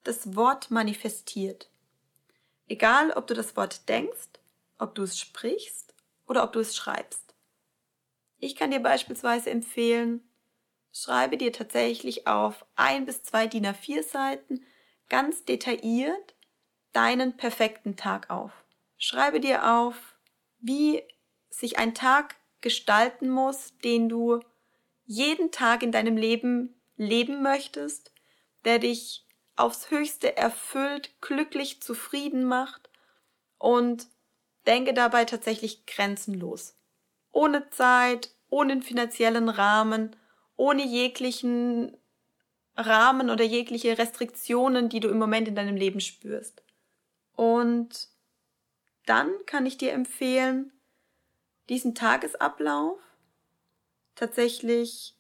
das 0.03 0.35
Wort 0.35 0.71
manifestiert. 0.71 1.69
Egal, 2.67 3.12
ob 3.12 3.27
du 3.27 3.33
das 3.33 3.55
Wort 3.55 3.88
denkst, 3.89 4.29
ob 4.77 4.95
du 4.95 5.03
es 5.03 5.19
sprichst 5.19 5.93
oder 6.27 6.43
ob 6.43 6.53
du 6.53 6.59
es 6.59 6.75
schreibst. 6.75 7.33
Ich 8.39 8.55
kann 8.55 8.71
dir 8.71 8.81
beispielsweise 8.81 9.50
empfehlen, 9.50 10.21
schreibe 10.91 11.38
dir 11.38 11.53
tatsächlich 11.53 12.27
auf 12.27 12.65
ein 12.75 13.05
bis 13.05 13.23
zwei 13.23 13.47
DIN 13.47 13.65
A4 13.65 14.03
Seiten 14.03 14.65
ganz 15.09 15.45
detailliert 15.45 16.35
deinen 16.91 17.38
perfekten 17.38 17.95
Tag 17.95 18.29
auf. 18.29 18.62
Schreibe 19.05 19.41
dir 19.41 19.69
auf, 19.69 20.17
wie 20.62 21.03
sich 21.50 21.77
ein 21.77 21.93
Tag 21.93 22.38
gestalten 22.62 23.29
muss, 23.29 23.77
den 23.83 24.07
du 24.07 24.39
jeden 25.03 25.51
Tag 25.51 25.83
in 25.83 25.91
deinem 25.91 26.15
Leben 26.15 26.81
leben 26.95 27.41
möchtest, 27.41 28.13
der 28.63 28.79
dich 28.79 29.27
aufs 29.57 29.91
höchste 29.91 30.38
erfüllt, 30.38 31.19
glücklich, 31.19 31.81
zufrieden 31.81 32.45
macht 32.45 32.89
und 33.57 34.07
denke 34.67 34.93
dabei 34.93 35.25
tatsächlich 35.25 35.86
grenzenlos. 35.86 36.79
Ohne 37.33 37.69
Zeit, 37.72 38.33
ohne 38.50 38.81
finanziellen 38.81 39.50
Rahmen, 39.50 40.15
ohne 40.55 40.86
jeglichen 40.86 41.98
Rahmen 42.77 43.29
oder 43.29 43.43
jegliche 43.43 43.98
Restriktionen, 43.98 44.88
die 44.88 45.01
du 45.01 45.10
im 45.10 45.19
Moment 45.19 45.50
in 45.50 45.55
deinem 45.55 45.75
Leben 45.75 46.00
spürst. 46.00 46.63
Und 47.36 48.12
dann 49.05 49.31
kann 49.45 49.65
ich 49.65 49.77
dir 49.77 49.91
empfehlen, 49.91 50.72
diesen 51.69 51.95
Tagesablauf 51.95 53.00
tatsächlich 54.15 55.15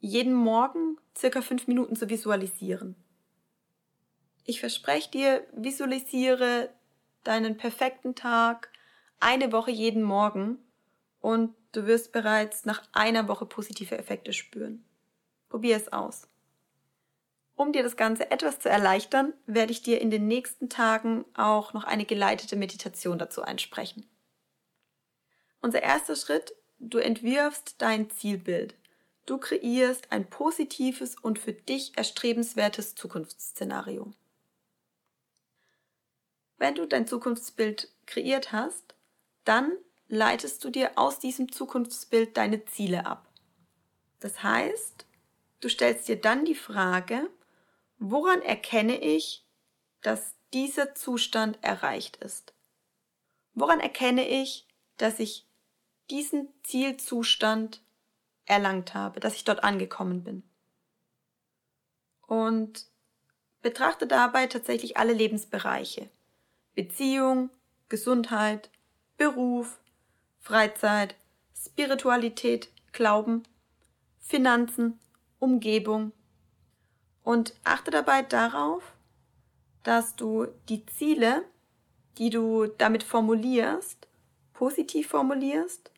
jeden 0.00 0.34
Morgen 0.34 0.96
circa 1.16 1.42
fünf 1.42 1.66
Minuten 1.66 1.96
zu 1.96 2.08
visualisieren. 2.08 2.96
Ich 4.44 4.60
verspreche 4.60 5.10
dir, 5.10 5.46
visualisiere 5.52 6.70
deinen 7.24 7.56
perfekten 7.56 8.14
Tag 8.14 8.70
eine 9.20 9.52
Woche 9.52 9.70
jeden 9.70 10.02
Morgen 10.02 10.58
und 11.20 11.54
du 11.72 11.86
wirst 11.86 12.12
bereits 12.12 12.64
nach 12.64 12.82
einer 12.92 13.28
Woche 13.28 13.46
positive 13.46 13.98
Effekte 13.98 14.32
spüren. 14.32 14.84
Probier 15.48 15.76
es 15.76 15.92
aus. 15.92 16.28
Um 17.58 17.72
dir 17.72 17.82
das 17.82 17.96
Ganze 17.96 18.30
etwas 18.30 18.60
zu 18.60 18.68
erleichtern, 18.68 19.34
werde 19.46 19.72
ich 19.72 19.82
dir 19.82 20.00
in 20.00 20.12
den 20.12 20.28
nächsten 20.28 20.68
Tagen 20.68 21.24
auch 21.34 21.72
noch 21.72 21.82
eine 21.82 22.04
geleitete 22.04 22.54
Meditation 22.54 23.18
dazu 23.18 23.42
einsprechen. 23.42 24.08
Unser 25.60 25.82
erster 25.82 26.14
Schritt, 26.14 26.54
du 26.78 26.98
entwirfst 26.98 27.74
dein 27.78 28.10
Zielbild. 28.10 28.76
Du 29.26 29.38
kreierst 29.38 30.12
ein 30.12 30.30
positives 30.30 31.16
und 31.16 31.40
für 31.40 31.52
dich 31.52 31.98
erstrebenswertes 31.98 32.94
Zukunftsszenario. 32.94 34.12
Wenn 36.58 36.76
du 36.76 36.86
dein 36.86 37.08
Zukunftsbild 37.08 37.90
kreiert 38.06 38.52
hast, 38.52 38.94
dann 39.44 39.72
leitest 40.06 40.62
du 40.62 40.70
dir 40.70 40.92
aus 40.94 41.18
diesem 41.18 41.50
Zukunftsbild 41.50 42.36
deine 42.36 42.64
Ziele 42.66 43.04
ab. 43.04 43.28
Das 44.20 44.44
heißt, 44.44 45.06
du 45.58 45.68
stellst 45.68 46.06
dir 46.06 46.20
dann 46.20 46.44
die 46.44 46.54
Frage, 46.54 47.28
woran 47.98 48.42
erkenne 48.42 48.98
ich, 48.98 49.44
dass 50.02 50.34
dieser 50.52 50.94
Zustand 50.94 51.58
erreicht 51.62 52.16
ist? 52.16 52.54
Woran 53.54 53.80
erkenne 53.80 54.26
ich, 54.26 54.66
dass 54.96 55.18
ich 55.18 55.46
diesen 56.10 56.48
Zielzustand 56.62 57.82
erlangt 58.46 58.94
habe, 58.94 59.20
dass 59.20 59.34
ich 59.34 59.44
dort 59.44 59.64
angekommen 59.64 60.24
bin? 60.24 60.42
Und 62.26 62.86
betrachte 63.62 64.06
dabei 64.06 64.46
tatsächlich 64.46 64.96
alle 64.96 65.12
Lebensbereiche. 65.12 66.08
Beziehung, 66.74 67.50
Gesundheit, 67.88 68.70
Beruf, 69.16 69.80
Freizeit, 70.38 71.16
Spiritualität, 71.56 72.70
Glauben, 72.92 73.42
Finanzen, 74.20 75.00
Umgebung 75.38 76.12
und 77.28 77.52
achte 77.62 77.90
dabei 77.90 78.22
darauf, 78.22 78.82
dass 79.82 80.16
du 80.16 80.46
die 80.70 80.86
Ziele, 80.86 81.44
die 82.16 82.30
du 82.30 82.68
damit 82.68 83.02
formulierst, 83.02 84.08
positiv 84.54 85.08
formulierst 85.08 85.90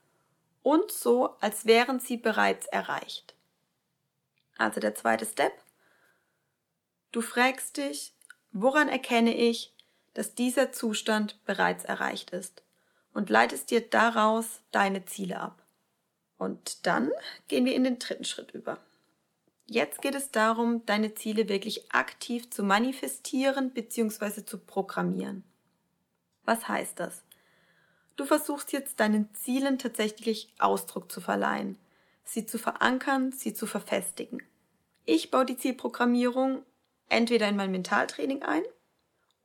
und 0.64 0.90
so, 0.90 1.36
als 1.38 1.66
wären 1.66 2.00
sie 2.00 2.16
bereits 2.16 2.66
erreicht. 2.66 3.36
Also 4.58 4.80
der 4.80 4.96
zweite 4.96 5.24
Step. 5.24 5.52
Du 7.12 7.20
fragst 7.20 7.76
dich, 7.76 8.12
woran 8.50 8.88
erkenne 8.88 9.32
ich, 9.32 9.72
dass 10.14 10.34
dieser 10.34 10.72
Zustand 10.72 11.44
bereits 11.44 11.84
erreicht 11.84 12.30
ist? 12.30 12.64
und 13.12 13.28
leitest 13.28 13.70
dir 13.70 13.80
daraus 13.80 14.60
deine 14.70 15.04
Ziele 15.04 15.40
ab. 15.40 15.62
Und 16.38 16.86
dann 16.86 17.10
gehen 17.48 17.64
wir 17.64 17.74
in 17.74 17.84
den 17.84 17.98
dritten 17.98 18.24
Schritt 18.24 18.52
über. 18.52 18.78
Jetzt 19.72 20.02
geht 20.02 20.16
es 20.16 20.32
darum, 20.32 20.84
deine 20.84 21.14
Ziele 21.14 21.48
wirklich 21.48 21.92
aktiv 21.94 22.50
zu 22.50 22.64
manifestieren 22.64 23.70
bzw. 23.70 24.44
zu 24.44 24.58
programmieren. 24.58 25.44
Was 26.44 26.66
heißt 26.66 26.98
das? 26.98 27.22
Du 28.16 28.24
versuchst 28.24 28.72
jetzt 28.72 28.98
deinen 28.98 29.32
Zielen 29.32 29.78
tatsächlich 29.78 30.52
Ausdruck 30.58 31.12
zu 31.12 31.20
verleihen, 31.20 31.78
sie 32.24 32.46
zu 32.46 32.58
verankern, 32.58 33.30
sie 33.30 33.54
zu 33.54 33.68
verfestigen. 33.68 34.42
Ich 35.04 35.30
baue 35.30 35.46
die 35.46 35.56
Zielprogrammierung 35.56 36.64
entweder 37.08 37.48
in 37.48 37.54
mein 37.54 37.70
Mentaltraining 37.70 38.42
ein 38.42 38.64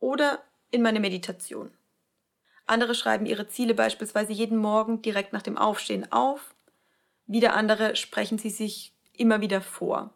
oder 0.00 0.42
in 0.72 0.82
meine 0.82 0.98
Meditation. 0.98 1.70
Andere 2.66 2.96
schreiben 2.96 3.26
ihre 3.26 3.46
Ziele 3.46 3.74
beispielsweise 3.74 4.32
jeden 4.32 4.58
Morgen 4.58 5.02
direkt 5.02 5.32
nach 5.32 5.42
dem 5.42 5.56
Aufstehen 5.56 6.10
auf. 6.10 6.56
Wieder 7.28 7.54
andere 7.54 7.94
sprechen 7.94 8.38
sie 8.38 8.50
sich 8.50 8.92
immer 9.12 9.40
wieder 9.40 9.60
vor. 9.60 10.12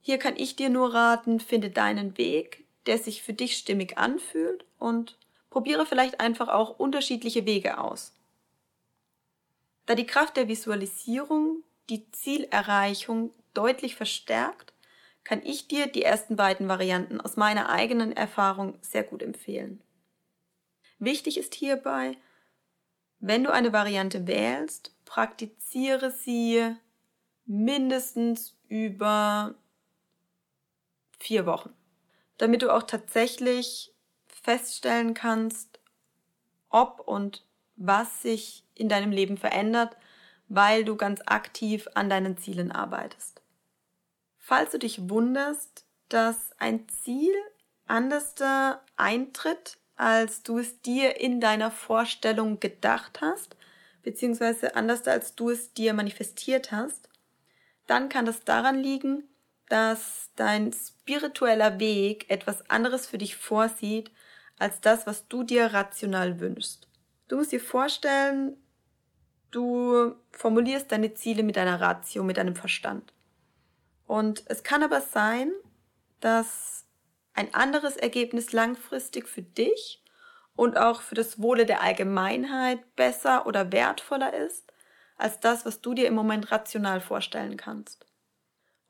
Hier 0.00 0.18
kann 0.18 0.36
ich 0.36 0.56
dir 0.56 0.70
nur 0.70 0.94
raten, 0.94 1.40
finde 1.40 1.70
deinen 1.70 2.16
Weg, 2.18 2.64
der 2.86 2.98
sich 2.98 3.22
für 3.22 3.34
dich 3.34 3.56
stimmig 3.56 3.98
anfühlt 3.98 4.64
und 4.78 5.18
probiere 5.50 5.86
vielleicht 5.86 6.20
einfach 6.20 6.48
auch 6.48 6.78
unterschiedliche 6.78 7.46
Wege 7.46 7.78
aus. 7.78 8.14
Da 9.86 9.94
die 9.94 10.06
Kraft 10.06 10.36
der 10.36 10.48
Visualisierung 10.48 11.62
die 11.88 12.10
Zielerreichung 12.12 13.30
deutlich 13.54 13.96
verstärkt, 13.96 14.72
kann 15.24 15.42
ich 15.44 15.68
dir 15.68 15.86
die 15.86 16.02
ersten 16.02 16.36
beiden 16.36 16.68
Varianten 16.68 17.20
aus 17.20 17.36
meiner 17.36 17.68
eigenen 17.68 18.12
Erfahrung 18.12 18.78
sehr 18.80 19.02
gut 19.02 19.22
empfehlen. 19.22 19.82
Wichtig 20.98 21.38
ist 21.38 21.54
hierbei, 21.54 22.16
wenn 23.20 23.44
du 23.44 23.52
eine 23.52 23.72
Variante 23.72 24.26
wählst, 24.26 24.94
praktiziere 25.04 26.10
sie 26.10 26.74
mindestens 27.46 28.56
über 28.68 29.54
vier 31.18 31.46
Wochen, 31.46 31.74
damit 32.36 32.62
du 32.62 32.74
auch 32.74 32.82
tatsächlich 32.82 33.92
feststellen 34.26 35.14
kannst, 35.14 35.80
ob 36.68 37.00
und 37.00 37.44
was 37.76 38.22
sich 38.22 38.64
in 38.74 38.88
deinem 38.88 39.10
Leben 39.10 39.36
verändert, 39.36 39.96
weil 40.48 40.84
du 40.84 40.96
ganz 40.96 41.20
aktiv 41.26 41.88
an 41.94 42.08
deinen 42.08 42.36
Zielen 42.38 42.72
arbeitest. 42.72 43.42
Falls 44.38 44.70
du 44.70 44.78
dich 44.78 45.10
wunderst, 45.10 45.84
dass 46.08 46.52
ein 46.58 46.88
Ziel 46.88 47.34
anders 47.86 48.34
eintritt 48.96 49.78
als 49.98 50.44
du 50.44 50.58
es 50.58 50.80
dir 50.80 51.20
in 51.20 51.40
deiner 51.40 51.72
Vorstellung 51.72 52.60
gedacht 52.60 53.20
hast, 53.20 53.56
beziehungsweise 54.02 54.76
anders 54.76 55.06
als 55.08 55.34
du 55.34 55.50
es 55.50 55.72
dir 55.72 55.92
manifestiert 55.92 56.70
hast, 56.70 57.08
dann 57.88 58.08
kann 58.08 58.24
das 58.24 58.44
daran 58.44 58.78
liegen, 58.78 59.24
dass 59.68 60.30
dein 60.36 60.72
spiritueller 60.72 61.78
Weg 61.78 62.30
etwas 62.30 62.68
anderes 62.70 63.06
für 63.06 63.18
dich 63.18 63.36
vorsieht, 63.36 64.10
als 64.58 64.80
das, 64.80 65.06
was 65.06 65.28
du 65.28 65.42
dir 65.42 65.66
rational 65.66 66.40
wünschst. 66.40 66.88
Du 67.28 67.36
musst 67.36 67.52
dir 67.52 67.60
vorstellen, 67.60 68.56
du 69.50 70.14
formulierst 70.32 70.90
deine 70.90 71.14
Ziele 71.14 71.42
mit 71.42 71.56
deiner 71.56 71.80
Ratio, 71.80 72.22
mit 72.22 72.38
deinem 72.38 72.56
Verstand. 72.56 73.12
Und 74.06 74.42
es 74.46 74.62
kann 74.62 74.82
aber 74.82 75.00
sein, 75.00 75.52
dass 76.20 76.86
ein 77.34 77.54
anderes 77.54 77.96
Ergebnis 77.96 78.52
langfristig 78.52 79.28
für 79.28 79.42
dich 79.42 80.02
und 80.56 80.76
auch 80.76 81.02
für 81.02 81.14
das 81.14 81.40
Wohle 81.40 81.66
der 81.66 81.82
Allgemeinheit 81.82 82.96
besser 82.96 83.46
oder 83.46 83.70
wertvoller 83.70 84.34
ist 84.34 84.72
als 85.16 85.38
das, 85.40 85.66
was 85.66 85.80
du 85.80 85.94
dir 85.94 86.06
im 86.06 86.14
Moment 86.14 86.50
rational 86.50 87.00
vorstellen 87.00 87.56
kannst. 87.56 88.07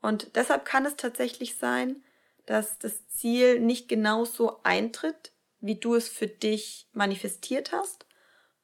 Und 0.01 0.35
deshalb 0.35 0.65
kann 0.65 0.85
es 0.85 0.95
tatsächlich 0.95 1.57
sein, 1.57 2.03
dass 2.45 2.79
das 2.79 3.07
Ziel 3.07 3.59
nicht 3.59 3.89
genauso 3.89 4.61
eintritt, 4.63 5.31
wie 5.59 5.75
du 5.75 5.95
es 5.95 6.09
für 6.09 6.27
dich 6.27 6.87
manifestiert 6.93 7.71
hast, 7.71 8.05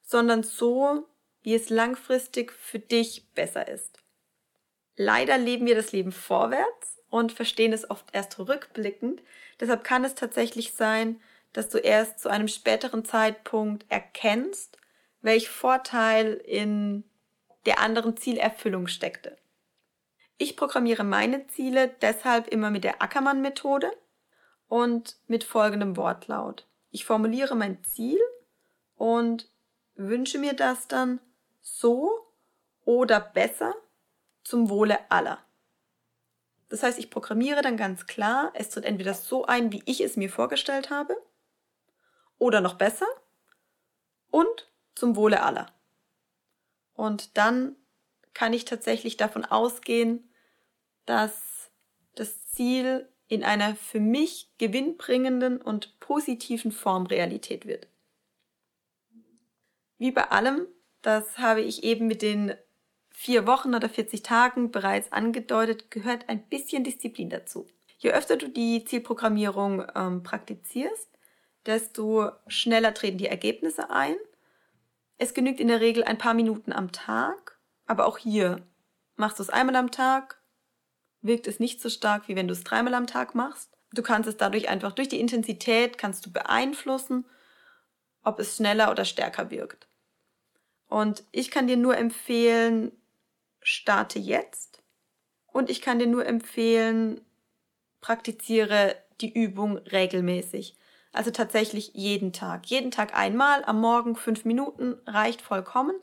sondern 0.02 0.42
so, 0.42 1.06
wie 1.42 1.54
es 1.54 1.70
langfristig 1.70 2.52
für 2.52 2.78
dich 2.78 3.32
besser 3.34 3.68
ist. 3.68 3.98
Leider 4.96 5.36
leben 5.36 5.66
wir 5.66 5.74
das 5.74 5.92
Leben 5.92 6.10
vorwärts 6.10 6.98
und 7.10 7.32
verstehen 7.32 7.72
es 7.72 7.88
oft 7.88 8.06
erst 8.12 8.38
rückblickend. 8.38 9.22
Deshalb 9.60 9.84
kann 9.84 10.04
es 10.04 10.14
tatsächlich 10.14 10.72
sein, 10.72 11.20
dass 11.52 11.68
du 11.68 11.78
erst 11.78 12.20
zu 12.20 12.28
einem 12.28 12.48
späteren 12.48 13.04
Zeitpunkt 13.04 13.84
erkennst, 13.88 14.78
welch 15.20 15.48
Vorteil 15.48 16.34
in 16.34 17.04
der 17.66 17.80
anderen 17.80 18.16
Zielerfüllung 18.16 18.86
steckte. 18.86 19.36
Ich 20.38 20.56
programmiere 20.56 21.04
meine 21.04 21.46
Ziele 21.48 21.88
deshalb 22.02 22.48
immer 22.48 22.70
mit 22.70 22.84
der 22.84 23.02
Ackermann-Methode 23.02 23.90
und 24.68 25.16
mit 25.26 25.44
folgendem 25.44 25.96
Wortlaut. 25.96 26.66
Ich 26.90 27.04
formuliere 27.04 27.54
mein 27.54 27.82
Ziel 27.84 28.20
und 28.96 29.50
wünsche 29.94 30.38
mir 30.38 30.52
das 30.52 30.88
dann 30.88 31.20
so 31.60 32.26
oder 32.84 33.20
besser 33.20 33.74
zum 34.44 34.68
Wohle 34.68 35.10
aller. 35.10 35.38
Das 36.68 36.82
heißt, 36.82 36.98
ich 36.98 37.10
programmiere 37.10 37.62
dann 37.62 37.76
ganz 37.76 38.06
klar, 38.06 38.50
es 38.54 38.70
tritt 38.70 38.84
entweder 38.84 39.14
so 39.14 39.46
ein, 39.46 39.72
wie 39.72 39.82
ich 39.86 40.00
es 40.00 40.16
mir 40.16 40.30
vorgestellt 40.30 40.90
habe, 40.90 41.16
oder 42.38 42.60
noch 42.60 42.74
besser 42.74 43.06
und 44.30 44.70
zum 44.94 45.16
Wohle 45.16 45.42
aller. 45.42 45.66
Und 46.94 47.36
dann 47.36 47.76
kann 48.36 48.52
ich 48.52 48.66
tatsächlich 48.66 49.16
davon 49.16 49.46
ausgehen, 49.46 50.28
dass 51.06 51.70
das 52.16 52.44
Ziel 52.44 53.08
in 53.28 53.42
einer 53.42 53.74
für 53.74 53.98
mich 53.98 54.52
gewinnbringenden 54.58 55.62
und 55.62 55.98
positiven 56.00 56.70
Form 56.70 57.06
Realität 57.06 57.64
wird. 57.64 57.88
Wie 59.96 60.10
bei 60.10 60.30
allem, 60.30 60.66
das 61.00 61.38
habe 61.38 61.62
ich 61.62 61.82
eben 61.82 62.08
mit 62.08 62.20
den 62.20 62.54
vier 63.08 63.46
Wochen 63.46 63.74
oder 63.74 63.88
40 63.88 64.22
Tagen 64.22 64.70
bereits 64.70 65.12
angedeutet, 65.12 65.90
gehört 65.90 66.28
ein 66.28 66.46
bisschen 66.46 66.84
Disziplin 66.84 67.30
dazu. 67.30 67.66
Je 67.96 68.10
öfter 68.10 68.36
du 68.36 68.50
die 68.50 68.84
Zielprogrammierung 68.84 69.86
ähm, 69.94 70.22
praktizierst, 70.22 71.08
desto 71.64 72.32
schneller 72.48 72.92
treten 72.92 73.16
die 73.16 73.28
Ergebnisse 73.28 73.88
ein. 73.88 74.16
Es 75.16 75.32
genügt 75.32 75.58
in 75.58 75.68
der 75.68 75.80
Regel 75.80 76.04
ein 76.04 76.18
paar 76.18 76.34
Minuten 76.34 76.74
am 76.74 76.92
Tag, 76.92 77.55
aber 77.86 78.06
auch 78.06 78.18
hier 78.18 78.66
machst 79.16 79.38
du 79.38 79.42
es 79.42 79.50
einmal 79.50 79.76
am 79.76 79.90
Tag, 79.90 80.40
wirkt 81.22 81.46
es 81.46 81.60
nicht 81.60 81.80
so 81.80 81.88
stark, 81.88 82.28
wie 82.28 82.36
wenn 82.36 82.48
du 82.48 82.52
es 82.52 82.64
dreimal 82.64 82.94
am 82.94 83.06
Tag 83.06 83.34
machst. 83.34 83.76
Du 83.92 84.02
kannst 84.02 84.28
es 84.28 84.36
dadurch 84.36 84.68
einfach 84.68 84.92
durch 84.92 85.08
die 85.08 85.20
Intensität 85.20 85.98
kannst 85.98 86.26
du 86.26 86.32
beeinflussen, 86.32 87.24
ob 88.22 88.38
es 88.38 88.56
schneller 88.56 88.90
oder 88.90 89.04
stärker 89.04 89.50
wirkt. 89.50 89.88
Und 90.88 91.24
ich 91.32 91.50
kann 91.50 91.66
dir 91.66 91.76
nur 91.76 91.96
empfehlen, 91.96 92.92
starte 93.62 94.18
jetzt. 94.18 94.82
Und 95.46 95.70
ich 95.70 95.80
kann 95.80 95.98
dir 95.98 96.06
nur 96.06 96.26
empfehlen, 96.26 97.20
praktiziere 98.00 98.96
die 99.20 99.32
Übung 99.32 99.78
regelmäßig. 99.78 100.76
Also 101.12 101.30
tatsächlich 101.30 101.92
jeden 101.94 102.32
Tag. 102.32 102.66
Jeden 102.66 102.90
Tag 102.90 103.16
einmal, 103.16 103.64
am 103.64 103.80
Morgen 103.80 104.16
fünf 104.16 104.44
Minuten 104.44 104.96
reicht 105.06 105.40
vollkommen, 105.40 105.96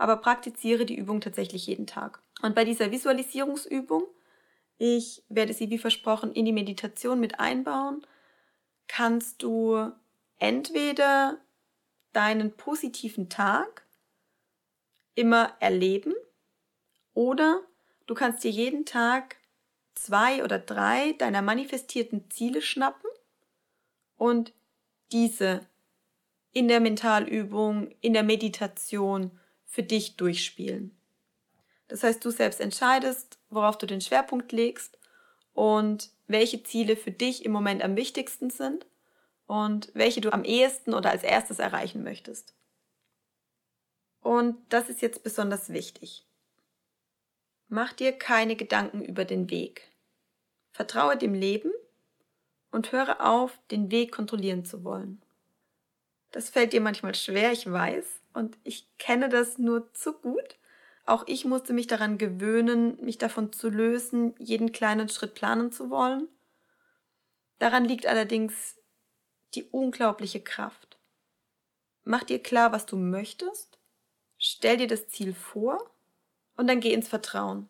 aber 0.00 0.16
praktiziere 0.16 0.86
die 0.86 0.96
Übung 0.96 1.20
tatsächlich 1.20 1.66
jeden 1.66 1.86
Tag. 1.86 2.22
Und 2.40 2.54
bei 2.54 2.64
dieser 2.64 2.90
Visualisierungsübung, 2.90 4.04
ich 4.78 5.22
werde 5.28 5.52
sie 5.52 5.68
wie 5.68 5.76
versprochen 5.76 6.32
in 6.32 6.46
die 6.46 6.54
Meditation 6.54 7.20
mit 7.20 7.38
einbauen, 7.38 8.06
kannst 8.88 9.42
du 9.42 9.92
entweder 10.38 11.38
deinen 12.14 12.56
positiven 12.56 13.28
Tag 13.28 13.86
immer 15.16 15.54
erleben 15.60 16.14
oder 17.12 17.60
du 18.06 18.14
kannst 18.14 18.42
dir 18.42 18.50
jeden 18.50 18.86
Tag 18.86 19.36
zwei 19.94 20.42
oder 20.42 20.58
drei 20.58 21.12
deiner 21.12 21.42
manifestierten 21.42 22.30
Ziele 22.30 22.62
schnappen 22.62 23.10
und 24.16 24.54
diese 25.12 25.60
in 26.52 26.68
der 26.68 26.80
Mentalübung, 26.80 27.90
in 28.00 28.14
der 28.14 28.22
Meditation 28.22 29.38
für 29.70 29.82
dich 29.84 30.16
durchspielen. 30.16 30.94
Das 31.88 32.02
heißt, 32.02 32.24
du 32.24 32.30
selbst 32.30 32.60
entscheidest, 32.60 33.38
worauf 33.48 33.78
du 33.78 33.86
den 33.86 34.00
Schwerpunkt 34.00 34.52
legst 34.52 34.98
und 35.54 36.10
welche 36.26 36.62
Ziele 36.62 36.96
für 36.96 37.12
dich 37.12 37.44
im 37.44 37.52
Moment 37.52 37.82
am 37.82 37.96
wichtigsten 37.96 38.50
sind 38.50 38.84
und 39.46 39.90
welche 39.94 40.20
du 40.20 40.32
am 40.32 40.44
ehesten 40.44 40.92
oder 40.92 41.10
als 41.10 41.22
erstes 41.22 41.58
erreichen 41.58 42.02
möchtest. 42.02 42.54
Und 44.20 44.56
das 44.68 44.88
ist 44.88 45.02
jetzt 45.02 45.22
besonders 45.22 45.70
wichtig. 45.72 46.26
Mach 47.68 47.92
dir 47.92 48.12
keine 48.12 48.56
Gedanken 48.56 49.02
über 49.02 49.24
den 49.24 49.50
Weg. 49.50 49.88
Vertraue 50.72 51.16
dem 51.16 51.34
Leben 51.34 51.72
und 52.72 52.92
höre 52.92 53.24
auf, 53.24 53.58
den 53.70 53.90
Weg 53.90 54.12
kontrollieren 54.12 54.64
zu 54.64 54.82
wollen. 54.84 55.22
Das 56.32 56.50
fällt 56.50 56.72
dir 56.72 56.80
manchmal 56.80 57.14
schwer, 57.14 57.52
ich 57.52 57.70
weiß, 57.70 58.19
und 58.32 58.58
ich 58.64 58.86
kenne 58.98 59.28
das 59.28 59.58
nur 59.58 59.92
zu 59.92 60.12
gut. 60.12 60.58
Auch 61.04 61.24
ich 61.26 61.44
musste 61.44 61.72
mich 61.72 61.86
daran 61.86 62.18
gewöhnen, 62.18 63.02
mich 63.04 63.18
davon 63.18 63.52
zu 63.52 63.68
lösen, 63.68 64.34
jeden 64.38 64.72
kleinen 64.72 65.08
Schritt 65.08 65.34
planen 65.34 65.72
zu 65.72 65.90
wollen. 65.90 66.28
Daran 67.58 67.84
liegt 67.84 68.06
allerdings 68.06 68.76
die 69.54 69.64
unglaubliche 69.64 70.40
Kraft. 70.40 70.98
Mach 72.04 72.22
dir 72.22 72.42
klar, 72.42 72.72
was 72.72 72.86
du 72.86 72.96
möchtest, 72.96 73.78
stell 74.38 74.76
dir 74.76 74.86
das 74.86 75.08
Ziel 75.08 75.34
vor 75.34 75.90
und 76.56 76.68
dann 76.68 76.80
geh 76.80 76.92
ins 76.92 77.08
Vertrauen 77.08 77.68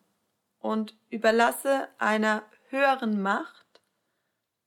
und 0.59 0.95
überlasse 1.09 1.87
einer 1.97 2.43
höheren 2.69 3.21
Macht 3.21 3.61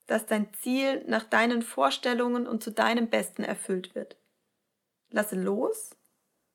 dass 0.06 0.26
dein 0.26 0.52
Ziel 0.54 1.02
nach 1.06 1.24
deinen 1.24 1.62
Vorstellungen 1.62 2.46
und 2.46 2.62
zu 2.62 2.70
deinem 2.70 3.08
Besten 3.08 3.42
erfüllt 3.42 3.94
wird. 3.94 4.16
Lasse 5.14 5.36
los, 5.36 5.90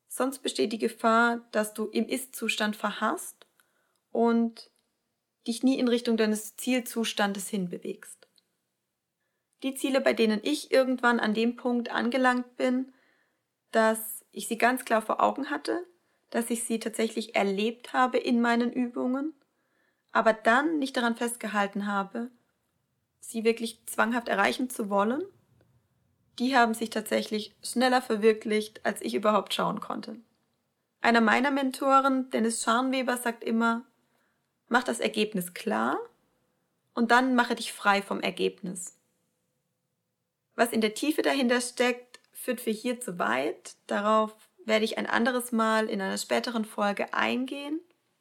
sonst 0.10 0.40
besteht 0.40 0.74
die 0.74 0.80
Gefahr, 0.80 1.48
dass 1.54 1.74
du 1.74 1.86
im 1.86 2.10
Ist-Zustand 2.10 2.76
verhasst 2.76 3.48
und 4.12 4.70
dich 5.48 5.64
nie 5.64 5.80
in 5.80 5.88
Richtung 5.88 6.18
deines 6.18 6.58
Zielzustandes 6.58 7.48
hinbewegst. 7.48 8.28
Die 9.64 9.76
Ziele, 9.76 10.02
bei 10.02 10.12
denen 10.12 10.42
ich 10.44 10.72
irgendwann 10.72 11.22
an 11.22 11.34
dem 11.34 11.56
Punkt 11.56 11.90
angelangt 11.90 12.58
bin, 12.58 12.92
dass 13.72 14.26
ich 14.34 14.50
sie 14.50 14.58
ganz 14.58 14.84
klar 14.84 15.02
vor 15.02 15.24
Augen 15.24 15.50
hatte, 15.50 15.88
dass 16.30 16.50
ich 16.50 16.66
sie 16.66 16.80
tatsächlich 16.80 17.36
erlebt 17.36 17.94
habe 17.94 18.18
in 18.18 18.42
meinen 18.42 18.74
Übungen, 18.74 19.34
aber 20.12 20.34
dann 20.34 20.80
nicht 20.80 20.98
daran 20.98 21.16
festgehalten 21.16 21.88
habe, 21.88 22.30
sie 23.22 23.46
wirklich 23.46 23.86
zwanghaft 23.86 24.28
erreichen 24.28 24.70
zu 24.70 24.90
wollen, 24.90 25.24
die 26.40 26.56
haben 26.56 26.74
sich 26.74 26.90
tatsächlich 26.90 27.54
schneller 27.64 28.02
verwirklicht, 28.02 28.86
als 28.86 29.02
ich 29.02 29.14
überhaupt 29.14 29.54
schauen 29.54 29.82
konnte. 29.82 30.18
Einer 31.02 31.22
meiner 31.22 31.52
Mentoren, 31.52 32.30
Dennis 32.30 32.64
Scharnweber, 32.64 33.18
sagt 33.18 33.44
immer, 33.44 33.86
mach 34.68 34.84
das 34.84 35.00
Ergebnis 35.00 35.54
klar 35.54 35.98
und 36.94 37.12
dann 37.12 37.36
mache 37.36 37.56
dich 37.56 37.74
frei 37.74 38.02
vom 38.02 38.20
Ergebnis. 38.22 38.98
Was 40.56 40.72
in 40.72 40.82
der 40.82 40.94
Tiefe 40.94 41.22
dahinter 41.22 41.62
steckt, 41.62 42.20
führt 42.34 42.62
für 42.62 42.72
hier 42.72 43.00
zu 43.00 43.20
weit. 43.20 43.76
Darauf 43.88 44.36
werde 44.66 44.86
ich 44.86 44.98
ein 44.98 45.08
anderes 45.08 45.52
Mal 45.52 45.90
in 45.90 46.02
einer 46.02 46.18
späteren 46.18 46.66
Folge 46.66 47.14
eingehen. 47.14 47.80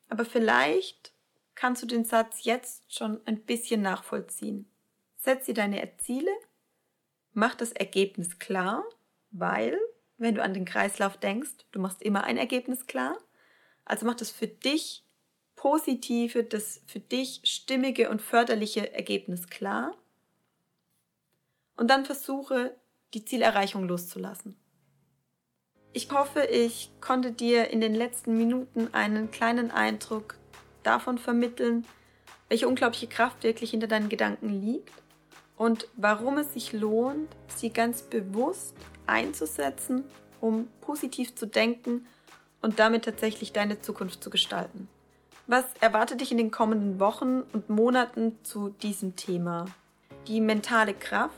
Aber 0.09 0.25
vielleicht 0.25 1.13
kannst 1.55 1.83
du 1.83 1.87
den 1.87 2.05
Satz 2.05 2.45
jetzt 2.45 2.95
schon 2.95 3.21
ein 3.27 3.41
bisschen 3.41 3.83
nachvollziehen. 3.83 4.71
Setz 5.17 5.47
dir 5.47 5.55
deine 5.55 5.97
Ziele, 5.99 6.31
mach 7.39 7.55
das 7.55 7.73
Ergebnis 7.73 8.39
klar, 8.39 8.85
weil, 9.31 9.79
wenn 10.19 10.35
du 10.35 10.43
an 10.43 10.55
den 10.55 10.65
Kreislauf 10.65 11.17
denkst, 11.17 11.51
du 11.71 11.79
machst 11.79 12.03
immer 12.03 12.25
ein 12.25 12.37
Ergebnis 12.37 12.87
klar. 12.87 13.17
Also 13.85 14.05
mach 14.05 14.17
das 14.17 14.31
für 14.31 14.49
dich 14.49 15.05
positive, 15.55 16.45
das 16.45 16.83
für 16.87 17.01
dich 17.01 17.41
stimmige 17.45 18.11
und 18.11 18.21
förderliche 18.21 18.93
Ergebnis 18.93 19.47
klar. 19.49 19.97
Und 21.77 21.89
dann 21.89 22.05
versuche, 22.05 22.77
die 23.15 23.25
Zielerreichung 23.25 23.87
loszulassen. 23.87 24.57
Ich 25.93 26.11
hoffe, 26.11 26.43
ich 26.43 26.91
konnte 27.01 27.33
dir 27.33 27.71
in 27.71 27.81
den 27.81 27.95
letzten 27.95 28.37
Minuten 28.37 28.93
einen 28.93 29.31
kleinen 29.31 29.71
Eindruck 29.71 30.37
davon 30.83 31.19
vermitteln, 31.19 31.87
welche 32.49 32.69
unglaubliche 32.69 33.07
Kraft 33.07 33.45
wirklich 33.45 33.71
hinter 33.71 33.87
deinen 33.87 34.09
Gedanken 34.09 34.61
liegt 34.61 34.93
und 35.59 35.89
warum 35.97 36.39
es 36.39 36.55
sich 36.55 36.73
lohnt, 36.73 37.29
sie 37.55 37.71
ganz 37.71 38.03
bewusst 38.03 38.75
einzusetzen, 39.07 40.05
um 40.41 40.69
positiv 40.81 41.35
zu 41.35 41.47
denken 41.47 42.07
und 42.63 42.79
damit 42.79 43.05
tatsächlich 43.05 43.53
deine 43.53 43.81
Zukunft 43.81 44.23
zu 44.23 44.31
gestalten. 44.31 44.89
Was 45.49 45.65
erwartet 45.81 46.21
dich 46.21 46.31
in 46.31 46.39
den 46.39 46.51
kommenden 46.51 47.01
Wochen 47.01 47.43
und 47.53 47.69
Monaten 47.71 48.39
zu 48.45 48.71
diesem 48.83 49.17
Thema? 49.17 49.67
Die 50.29 50.41
mentale 50.41 50.95
Kraft 50.95 51.35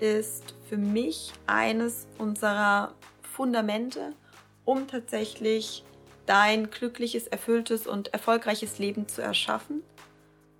ist 0.00 0.54
für 0.68 0.76
mich 0.76 1.32
eines 1.46 2.06
unserer 2.18 2.92
Fundamente, 3.22 4.12
um 4.64 4.86
tatsächlich 4.86 5.84
dein 6.26 6.70
glückliches, 6.70 7.26
erfülltes 7.26 7.86
und 7.86 8.12
erfolgreiches 8.12 8.78
Leben 8.78 9.08
zu 9.08 9.22
erschaffen. 9.22 9.82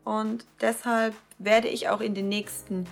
Und 0.05 0.47
deshalb 0.61 1.15
werde 1.39 1.69
ich 1.69 1.89
auch 1.89 2.01
in 2.01 2.15
den 2.15 2.29
nächsten 2.29 2.87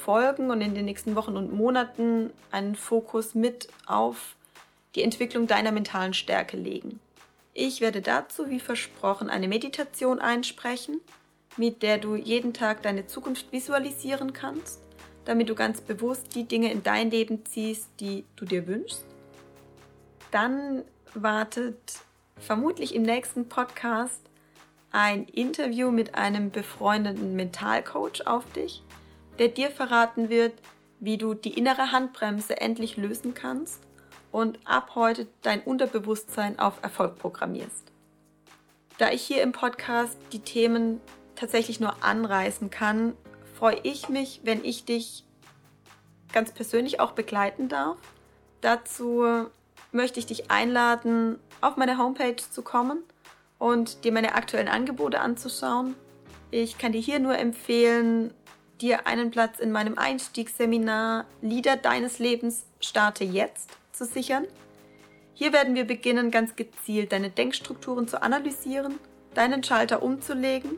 Folgen 0.00 0.50
und 0.50 0.60
in 0.60 0.74
den 0.74 0.86
nächsten 0.86 1.14
Wochen 1.14 1.36
und 1.36 1.52
Monaten 1.52 2.30
einen 2.50 2.74
Fokus 2.74 3.34
mit 3.34 3.68
auf 3.86 4.34
die 4.94 5.02
Entwicklung 5.02 5.46
deiner 5.46 5.72
mentalen 5.72 6.14
Stärke 6.14 6.56
legen. 6.56 7.00
Ich 7.52 7.80
werde 7.80 8.00
dazu, 8.00 8.48
wie 8.48 8.60
versprochen, 8.60 9.28
eine 9.28 9.48
Meditation 9.48 10.18
einsprechen, 10.18 11.00
mit 11.56 11.82
der 11.82 11.98
du 11.98 12.16
jeden 12.16 12.54
Tag 12.54 12.82
deine 12.82 13.06
Zukunft 13.06 13.52
visualisieren 13.52 14.32
kannst, 14.32 14.80
damit 15.24 15.48
du 15.48 15.54
ganz 15.54 15.80
bewusst 15.80 16.34
die 16.34 16.44
Dinge 16.44 16.72
in 16.72 16.82
dein 16.82 17.10
Leben 17.10 17.44
ziehst, 17.44 17.88
die 18.00 18.24
du 18.36 18.44
dir 18.44 18.66
wünschst. 18.66 19.04
Dann 20.30 20.82
wartet 21.14 21.76
vermutlich 22.38 22.94
im 22.94 23.02
nächsten 23.02 23.48
Podcast 23.48 24.22
ein 24.92 25.24
Interview 25.26 25.90
mit 25.90 26.14
einem 26.14 26.50
befreundeten 26.50 27.36
Mentalcoach 27.36 28.26
auf 28.26 28.50
dich 28.52 28.82
der 29.40 29.48
dir 29.48 29.70
verraten 29.70 30.28
wird, 30.28 30.52
wie 31.00 31.16
du 31.16 31.32
die 31.32 31.54
innere 31.54 31.92
Handbremse 31.92 32.60
endlich 32.60 32.98
lösen 32.98 33.32
kannst 33.32 33.80
und 34.30 34.58
ab 34.66 34.92
heute 34.94 35.26
dein 35.40 35.62
Unterbewusstsein 35.62 36.58
auf 36.58 36.74
Erfolg 36.82 37.18
programmierst. 37.18 37.90
Da 38.98 39.10
ich 39.10 39.22
hier 39.22 39.42
im 39.42 39.52
Podcast 39.52 40.18
die 40.32 40.40
Themen 40.40 41.00
tatsächlich 41.36 41.80
nur 41.80 42.04
anreißen 42.04 42.68
kann, 42.68 43.14
freue 43.58 43.80
ich 43.82 44.10
mich, 44.10 44.42
wenn 44.44 44.62
ich 44.62 44.84
dich 44.84 45.24
ganz 46.34 46.52
persönlich 46.52 47.00
auch 47.00 47.12
begleiten 47.12 47.70
darf. 47.70 47.96
Dazu 48.60 49.24
möchte 49.90 50.20
ich 50.20 50.26
dich 50.26 50.50
einladen, 50.50 51.38
auf 51.62 51.78
meine 51.78 51.96
Homepage 51.96 52.36
zu 52.36 52.60
kommen 52.60 52.98
und 53.58 54.04
dir 54.04 54.12
meine 54.12 54.34
aktuellen 54.34 54.68
Angebote 54.68 55.18
anzuschauen. 55.20 55.94
Ich 56.50 56.76
kann 56.76 56.92
dir 56.92 57.00
hier 57.00 57.20
nur 57.20 57.38
empfehlen, 57.38 58.34
dir 58.80 59.06
einen 59.06 59.30
Platz 59.30 59.58
in 59.58 59.72
meinem 59.72 59.98
Einstiegsseminar 59.98 61.26
Lieder 61.42 61.76
deines 61.76 62.18
Lebens 62.18 62.64
starte 62.80 63.24
jetzt 63.24 63.70
zu 63.92 64.04
sichern. 64.04 64.46
Hier 65.34 65.52
werden 65.52 65.74
wir 65.74 65.84
beginnen, 65.84 66.30
ganz 66.30 66.56
gezielt 66.56 67.12
deine 67.12 67.30
Denkstrukturen 67.30 68.08
zu 68.08 68.22
analysieren, 68.22 68.98
deinen 69.34 69.62
Schalter 69.62 70.02
umzulegen. 70.02 70.72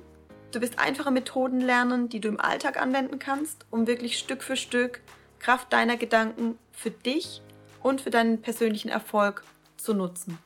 Du 0.53 0.61
wirst 0.61 0.79
einfache 0.79 1.11
Methoden 1.11 1.61
lernen, 1.61 2.09
die 2.09 2.21
du 2.21 2.29
im 2.29 2.41
Alltag 2.41 2.81
anwenden 2.81 3.19
kannst, 3.19 3.65
um 3.71 3.87
wirklich 3.87 4.19
Stück 4.19 4.43
für 4.43 4.57
Stück 4.57 5.01
Kraft 5.39 5.73
deiner 5.73 5.97
Gedanken 5.97 6.57
für 6.71 6.91
dich 6.91 7.43
und 7.83 8.01
für 8.01 8.11
deinen 8.11 8.43
persönlichen 8.43 8.89
Erfolg 8.89 9.43
zu 9.77 9.93
nutzen. 9.95 10.39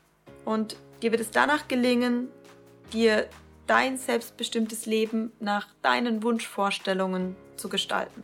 Und 0.45 0.77
dir 1.03 1.11
wird 1.11 1.21
es 1.21 1.31
danach 1.31 1.69
gelingen, 1.69 2.29
dir 2.92 3.29
dein 3.66 3.99
selbstbestimmtes 3.99 4.87
Leben 4.87 5.33
nach 5.40 5.69
deinen 5.83 6.23
Wunschvorstellungen 6.23 7.37
zu 7.57 7.69
gestalten. 7.69 8.23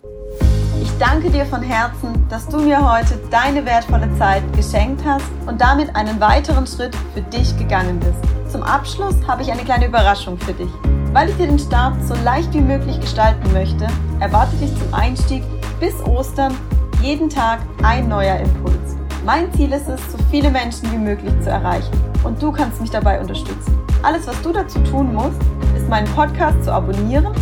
Ich 0.82 0.90
danke 0.98 1.30
dir 1.30 1.46
von 1.46 1.62
Herzen, 1.62 2.26
dass 2.28 2.48
du 2.48 2.58
mir 2.58 2.92
heute 2.92 3.18
deine 3.30 3.64
wertvolle 3.64 4.08
Zeit 4.18 4.42
geschenkt 4.54 5.02
hast 5.04 5.26
und 5.46 5.60
damit 5.60 5.94
einen 5.94 6.20
weiteren 6.20 6.66
Schritt 6.66 6.94
für 7.14 7.20
dich 7.20 7.56
gegangen 7.56 8.00
bist. 8.00 8.52
Zum 8.52 8.62
Abschluss 8.62 9.14
habe 9.26 9.42
ich 9.42 9.52
eine 9.52 9.62
kleine 9.62 9.86
Überraschung 9.86 10.38
für 10.38 10.52
dich. 10.52 10.70
Weil 11.12 11.28
ich 11.28 11.36
dir 11.36 11.46
den 11.46 11.58
Start 11.58 12.02
so 12.04 12.14
leicht 12.24 12.52
wie 12.52 12.60
möglich 12.60 13.00
gestalten 13.00 13.52
möchte, 13.52 13.86
erwarte 14.20 14.56
dich 14.56 14.76
zum 14.76 14.92
Einstieg 14.92 15.42
bis 15.78 15.94
Ostern 16.06 16.56
jeden 17.02 17.28
Tag 17.28 17.60
ein 17.82 18.08
neuer 18.08 18.36
Impuls. 18.36 18.96
Mein 19.24 19.52
Ziel 19.54 19.72
ist 19.72 19.88
es, 19.88 20.00
so 20.10 20.18
viele 20.30 20.50
Menschen 20.50 20.90
wie 20.90 20.98
möglich 20.98 21.32
zu 21.42 21.50
erreichen 21.50 21.92
und 22.24 22.42
du 22.42 22.50
kannst 22.50 22.80
mich 22.80 22.90
dabei 22.90 23.20
unterstützen. 23.20 23.78
Alles, 24.02 24.26
was 24.26 24.40
du 24.42 24.52
dazu 24.52 24.80
tun 24.80 25.14
musst, 25.14 25.40
ist 25.76 25.88
meinen 25.88 26.12
Podcast 26.14 26.64
zu 26.64 26.72
abonnieren 26.72 27.32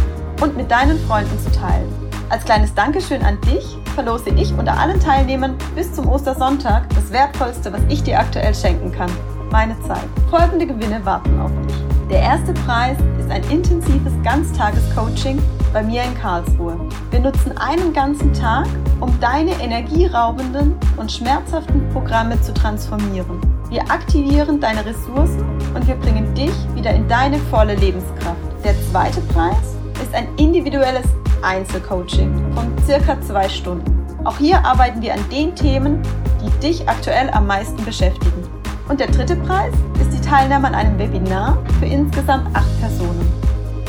und 0.41 0.57
mit 0.57 0.71
deinen 0.71 0.99
Freunden 1.07 1.39
zu 1.39 1.51
teilen. 1.53 1.89
Als 2.31 2.45
kleines 2.45 2.73
Dankeschön 2.75 3.23
an 3.23 3.41
dich 3.41 3.77
verlose 3.95 4.31
ich 4.31 4.53
unter 4.55 4.79
allen 4.79 5.01
Teilnehmern 5.01 5.57
bis 5.75 5.93
zum 5.93 6.09
Ostersonntag 6.09 6.89
das 6.95 7.11
Wertvollste, 7.11 7.73
was 7.73 7.81
ich 7.89 8.03
dir 8.03 8.19
aktuell 8.19 8.55
schenken 8.55 8.93
kann. 8.93 9.11
Meine 9.51 9.77
Zeit. 9.83 10.09
Folgende 10.31 10.67
Gewinne 10.67 11.05
warten 11.05 11.41
auf 11.41 11.51
dich. 11.67 11.77
Der 12.09 12.21
erste 12.21 12.53
Preis 12.53 12.97
ist 13.19 13.31
ein 13.31 13.43
intensives 13.51 14.13
Ganztages-Coaching 14.23 15.41
bei 15.73 15.83
mir 15.83 16.03
in 16.03 16.15
Karlsruhe. 16.19 16.77
Wir 17.11 17.21
nutzen 17.21 17.57
einen 17.59 17.93
ganzen 17.93 18.33
Tag, 18.33 18.67
um 19.01 19.19
deine 19.21 19.53
energieraubenden 19.61 20.77
und 20.97 21.11
schmerzhaften 21.11 21.89
Programme 21.91 22.41
zu 22.43 22.55
transformieren. 22.55 23.41
Wir 23.69 23.83
aktivieren 23.83 24.61
deine 24.61 24.85
Ressourcen 24.85 25.45
und 25.75 25.87
wir 25.87 25.95
bringen 25.97 26.33
dich 26.35 26.53
wieder 26.75 26.93
in 26.93 27.09
deine 27.09 27.39
volle 27.39 27.75
Lebenskraft. 27.75 28.39
Der 28.65 28.75
zweite 28.91 29.21
Preis 29.33 29.80
ist 30.03 30.15
ein 30.15 30.29
individuelles 30.37 31.07
Einzelcoaching 31.43 32.53
von 32.55 32.73
circa 32.85 33.21
zwei 33.21 33.49
Stunden. 33.49 34.07
Auch 34.25 34.37
hier 34.37 34.65
arbeiten 34.65 35.01
wir 35.01 35.15
an 35.15 35.25
den 35.31 35.55
Themen, 35.55 36.03
die 36.43 36.51
dich 36.61 36.89
aktuell 36.89 37.31
am 37.31 37.47
meisten 37.47 37.85
beschäftigen. 37.85 38.43
Und 38.89 39.01
der 39.01 39.07
dritte 39.07 39.37
Preis 39.37 39.73
ist 40.01 40.13
die 40.13 40.21
Teilnahme 40.21 40.69
an 40.69 40.75
einem 40.75 40.99
Webinar 40.99 41.59
für 41.79 41.87
insgesamt 41.87 42.55
acht 42.55 42.81
Personen. 42.81 43.27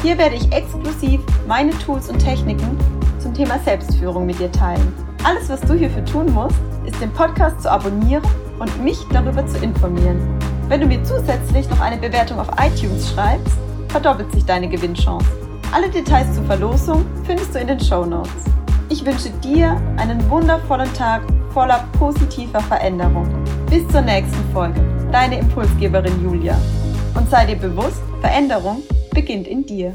Hier 0.02 0.17
werde 0.17 0.36
ich 0.36 0.52
exklusiv 0.52 1.21
meine 1.47 1.71
Tools 1.80 2.10
und 2.10 2.19
Techniken 2.19 2.78
zum 3.19 3.34
Thema 3.34 3.60
Selbstführung 3.60 4.26
mit 4.26 4.39
dir 4.39 4.52
teilen. 4.52 4.93
Alles, 5.24 5.50
was 5.50 5.62
du 5.62 5.74
hierfür 5.74 6.06
tun 6.06 6.32
musst, 6.34 6.58
ist 6.86 7.00
den 7.02 7.12
Podcast 7.12 7.62
zu 7.62 7.71
abonnieren 7.71 8.24
und 8.60 8.84
mich 8.84 9.00
darüber 9.12 9.45
zu 9.45 9.58
informieren. 9.58 10.19
Wenn 10.67 10.82
du 10.82 10.88
mir 10.88 11.04
zusätzlich 11.04 11.69
noch 11.69 11.82
eine 11.82 11.97
Bewertung 11.97 12.39
auf 12.39 12.47
iTunes 12.60 13.12
schreibst, 13.12 13.58
verdoppelt 13.89 14.32
sich 14.32 14.45
deine 14.45 14.69
Gewinnchance. 14.69 15.40
Alle 15.73 15.89
Details 15.89 16.36
zur 16.36 16.43
Verlosung 16.43 17.05
findest 17.23 17.55
du 17.55 17.60
in 17.60 17.67
den 17.67 17.79
Show 17.79 18.03
Notes. 18.03 18.43
Ich 18.89 19.05
wünsche 19.05 19.29
dir 19.41 19.81
einen 19.95 20.29
wundervollen 20.29 20.93
Tag 20.93 21.21
voller 21.53 21.88
positiver 21.97 22.60
Veränderung. 22.60 23.25
Bis 23.69 23.88
zur 23.88 24.01
nächsten 24.01 24.43
Folge. 24.51 24.81
Deine 25.13 25.39
Impulsgeberin 25.39 26.21
Julia. 26.21 26.60
Und 27.15 27.29
sei 27.29 27.45
dir 27.45 27.55
bewusst, 27.55 28.01
Veränderung 28.19 28.84
beginnt 29.13 29.47
in 29.47 29.65
dir. 29.65 29.93